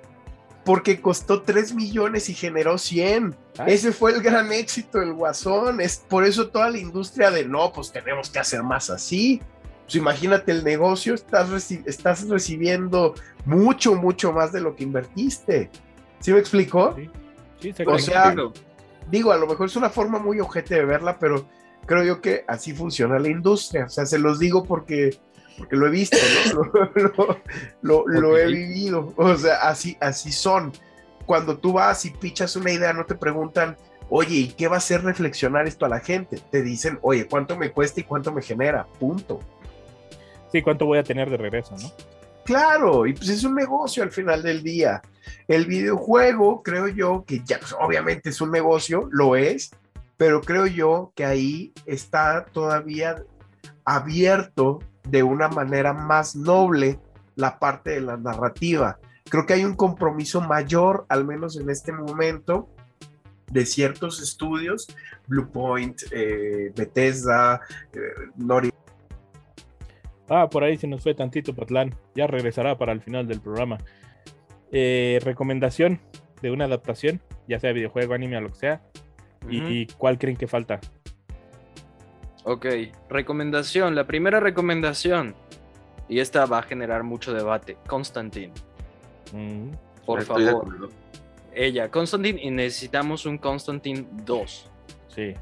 [0.67, 3.35] porque costó 3 millones y generó 100.
[3.57, 3.73] Ay.
[3.73, 5.81] Ese fue el gran éxito del Guasón.
[5.81, 9.41] Es por eso toda la industria de no, pues tenemos que hacer más así.
[9.85, 13.15] Pues imagínate el negocio, estás, reci- estás recibiendo
[13.45, 15.71] mucho, mucho más de lo que invertiste.
[16.19, 16.95] ¿Sí me explicó?
[16.97, 17.09] Sí,
[17.61, 18.35] sí, se O sea,
[19.09, 21.47] digo, a lo mejor es una forma muy ojete de verla, pero
[21.87, 23.85] creo yo que así funciona la industria.
[23.85, 25.21] O sea, se los digo porque,
[25.59, 26.17] porque lo he visto,
[26.55, 26.63] ¿no?
[26.95, 27.41] lo, lo-
[27.83, 29.13] lo- lo he vivido.
[29.17, 30.73] O sea, así, así son.
[31.27, 33.77] Cuando tú vas y pichas una idea, no te preguntan,
[34.09, 36.39] oye, ¿y qué va a hacer reflexionar esto a la gente?
[36.51, 38.87] Te dicen, oye, ¿cuánto me cuesta y cuánto me genera?
[39.01, 39.41] Punto.
[40.53, 41.91] sí, ¿cuánto voy a tener de regreso, no?
[42.45, 45.03] Claro, y pues es un negocio al final del día.
[45.49, 49.73] El videojuego, creo yo, que ya pues, obviamente es un negocio, lo es,
[50.17, 53.25] pero creo yo que ahí está todavía
[53.85, 54.79] abierto
[55.09, 56.99] de una manera más noble
[57.35, 58.99] la parte de la narrativa.
[59.29, 62.69] Creo que hay un compromiso mayor, al menos en este momento,
[63.51, 64.87] de ciertos estudios,
[65.27, 67.61] Bluepoint, eh, Bethesda,
[67.93, 67.99] eh,
[68.37, 68.71] Naughty
[70.29, 71.95] Ah, por ahí se nos fue tantito Patlán.
[72.15, 73.79] Ya regresará para el final del programa.
[74.73, 76.01] Eh, recomendación
[76.43, 78.83] de una adaptación, ya sea videojuego, anime o lo que sea.
[79.49, 80.81] y, y cuál creen que falta?
[82.49, 82.67] Ok,
[83.11, 83.95] recomendación.
[83.97, 85.35] La primera recomendación.
[86.09, 87.77] Y esta va a generar mucho debate.
[87.89, 88.53] Constantine,
[89.33, 89.71] Mm,
[90.07, 90.89] por favor.
[91.53, 94.71] Ella, Constantine, y necesitamos un Constantine 2.
[95.09, 95.35] sí.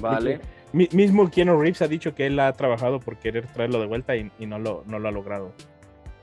[0.00, 0.40] ¿Vale?
[0.72, 4.14] Mi- mismo Keanu Reeves ha dicho que él ha trabajado por querer traerlo de vuelta
[4.14, 5.52] y, y no, lo, no lo ha logrado.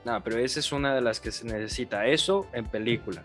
[0.06, 2.06] No, pero esa es una de las que se necesita.
[2.06, 3.24] Eso en película.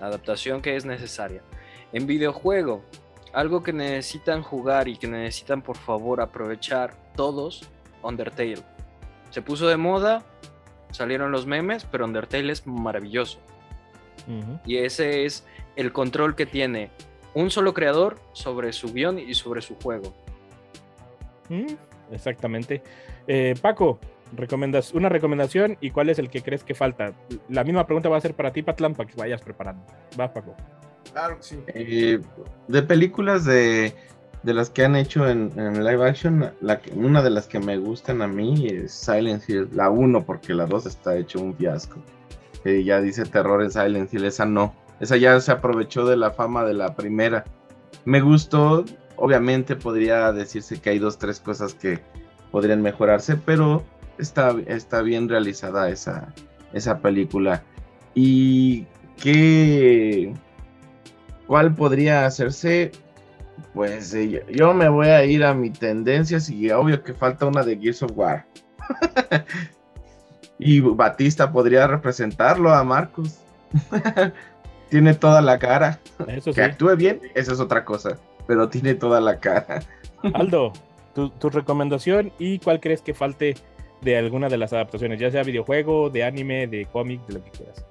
[0.00, 1.40] Adaptación que es necesaria.
[1.92, 2.84] En videojuego,
[3.34, 7.68] algo que necesitan jugar y que necesitan por favor aprovechar todos,
[8.02, 8.62] Undertale.
[9.30, 10.22] Se puso de moda,
[10.90, 13.38] salieron los memes, pero Undertale es maravilloso.
[14.64, 15.44] Y ese es
[15.76, 16.90] el control que tiene
[17.34, 20.14] un solo creador sobre su guion y sobre su juego.
[21.48, 21.74] Mm,
[22.12, 22.82] exactamente.
[23.26, 23.98] Eh, Paco,
[24.32, 27.12] recomendas una recomendación y cuál es el que crees que falta.
[27.48, 29.84] La misma pregunta va a ser para ti, Patlán, para que vayas preparando.
[30.18, 30.54] Va, Paco.
[31.12, 31.58] Claro que sí.
[31.68, 32.20] Eh,
[32.68, 33.94] de películas de,
[34.44, 38.20] de las que han hecho en, live action, la una de las que me gustan
[38.20, 42.00] a mí es Silent Hill, la 1, porque la 2 está hecho un fiasco.
[42.64, 44.74] Eh, ya dice terror en Silent Hill, esa no.
[45.00, 47.44] Esa ya se aprovechó de la fama de la primera.
[48.04, 48.84] Me gustó,
[49.16, 52.00] obviamente podría decirse que hay dos, tres cosas que
[52.50, 53.82] podrían mejorarse, pero
[54.18, 56.34] está, está bien realizada esa,
[56.74, 57.62] esa película.
[58.14, 58.86] ¿Y
[59.16, 60.34] qué,
[61.46, 62.92] cuál podría hacerse?
[63.72, 67.62] Pues eh, yo- me voy a ir a mi tendencias y obvio que falta una
[67.62, 68.46] de Gears of War.
[70.58, 73.36] y Batista podría representarlo a Marcus.
[74.90, 76.00] tiene toda la cara.
[76.28, 76.56] Eso sí.
[76.56, 78.18] Que actúe bien, esa es otra cosa.
[78.46, 79.80] Pero tiene toda la cara.
[80.34, 80.72] Aldo,
[81.14, 83.54] tu, tu recomendación y cuál crees que falte
[84.02, 87.50] de alguna de las adaptaciones, ya sea videojuego, de anime, de cómic, de lo que
[87.50, 87.84] quieras.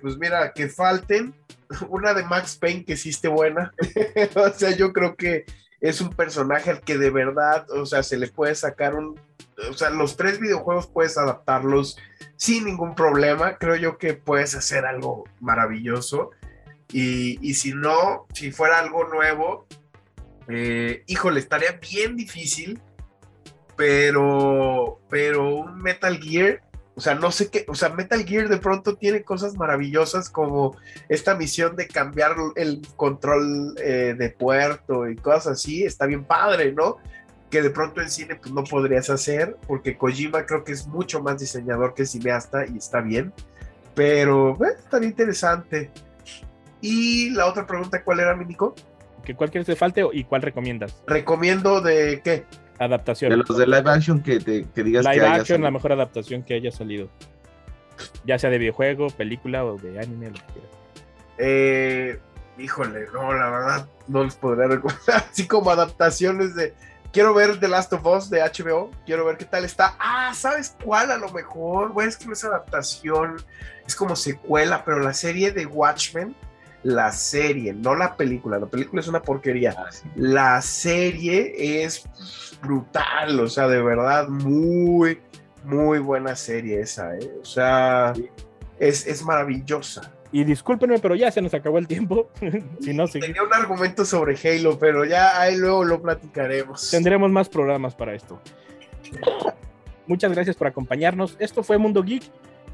[0.00, 1.34] Pues mira, que falten
[1.88, 3.72] una de Max Payne que sí esté buena.
[4.34, 5.44] o sea, yo creo que
[5.80, 9.18] es un personaje al que de verdad, o sea, se le puede sacar un...
[9.70, 11.96] O sea, los tres videojuegos puedes adaptarlos
[12.36, 13.58] sin ningún problema.
[13.58, 16.30] Creo yo que puedes hacer algo maravilloso.
[16.92, 19.66] Y, y si no, si fuera algo nuevo,
[20.48, 22.80] eh, híjole, estaría bien difícil.
[23.76, 26.62] Pero, pero un Metal Gear
[26.98, 30.76] o sea, no sé qué, o sea, Metal Gear de pronto tiene cosas maravillosas como
[31.08, 36.72] esta misión de cambiar el control eh, de puerto y cosas así, está bien padre,
[36.72, 36.96] ¿no?
[37.50, 41.22] Que de pronto en cine pues no podrías hacer, porque Kojima creo que es mucho
[41.22, 43.32] más diseñador que cineasta y está bien,
[43.94, 45.92] pero eh, está bien interesante.
[46.80, 48.74] Y la otra pregunta, ¿cuál era, mi Nico?
[49.24, 51.00] ¿Que ¿Cuál quieres que falte y cuál recomiendas?
[51.06, 52.44] Recomiendo de qué?
[52.78, 53.30] Adaptación.
[53.30, 55.70] De los de live action que, te, que digas Live que haya action, la salido.
[55.72, 57.08] mejor adaptación que haya salido.
[58.24, 60.70] Ya sea de videojuego, película o de anime, lo que quieras.
[61.38, 62.20] Eh,
[62.58, 65.24] híjole, no, la verdad, no les podría recomendar.
[65.30, 66.74] Así como adaptaciones de.
[67.12, 68.90] Quiero ver The Last of Us de HBO.
[69.06, 69.96] Quiero ver qué tal está.
[69.98, 71.10] Ah, ¿sabes cuál?
[71.10, 71.92] A lo mejor.
[71.92, 73.36] Bueno, es que no es adaptación.
[73.86, 76.36] Es como secuela, pero la serie de Watchmen.
[76.88, 78.58] La serie, no la película.
[78.58, 79.74] La película es una porquería.
[79.76, 80.08] Ah, sí.
[80.16, 82.08] La serie es
[82.62, 83.38] brutal.
[83.40, 85.20] O sea, de verdad, muy,
[85.64, 87.30] muy buena serie esa, ¿eh?
[87.42, 88.14] O sea,
[88.78, 90.14] es, es maravillosa.
[90.32, 92.30] Y discúlpenme, pero ya se nos acabó el tiempo.
[92.80, 96.90] si no, sí, Tenía un argumento sobre Halo, pero ya ahí luego lo platicaremos.
[96.90, 98.40] tendremos más programas para esto.
[100.06, 101.36] Muchas gracias por acompañarnos.
[101.38, 102.24] Esto fue Mundo Geek.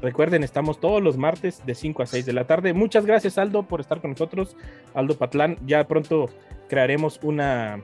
[0.01, 2.73] Recuerden, estamos todos los martes de 5 a 6 de la tarde.
[2.73, 4.55] Muchas gracias, Aldo, por estar con nosotros.
[4.93, 6.29] Aldo Patlán, ya pronto
[6.67, 7.81] crearemos una,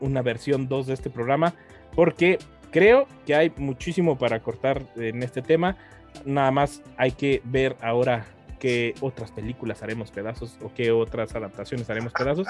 [0.00, 1.54] una versión 2 de este programa,
[1.94, 2.38] porque
[2.70, 5.76] creo que hay muchísimo para cortar en este tema.
[6.24, 8.26] Nada más hay que ver ahora
[8.58, 12.46] qué otras películas haremos pedazos o qué otras adaptaciones haremos pedazos,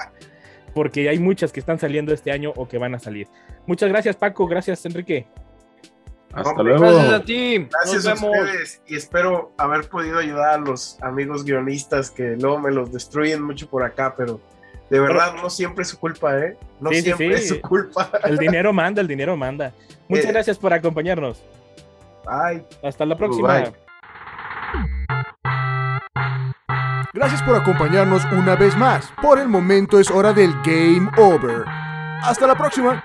[0.74, 3.28] porque hay muchas que están saliendo este año o que van a salir.
[3.66, 4.46] Muchas gracias, Paco.
[4.46, 5.26] Gracias, Enrique.
[6.34, 6.80] Hasta luego.
[6.80, 7.68] Gracias a ti.
[7.70, 8.38] Gracias Nos a vemos.
[8.40, 13.42] ustedes y espero haber podido ayudar a los amigos guionistas que luego me los destruyen
[13.42, 14.40] mucho por acá, pero
[14.90, 16.56] de verdad no siempre es su culpa, ¿eh?
[16.80, 17.42] No Sí, siempre sí.
[17.44, 18.10] es su culpa.
[18.24, 19.72] El dinero manda, el dinero manda.
[20.08, 20.32] Muchas Eh.
[20.32, 21.42] gracias por acompañarnos.
[22.26, 23.48] Ay, Hasta la próxima.
[23.60, 23.72] Bye.
[27.14, 29.12] Gracias por acompañarnos una vez más.
[29.20, 31.64] Por el momento es hora del Game Over.
[32.22, 33.04] Hasta la próxima.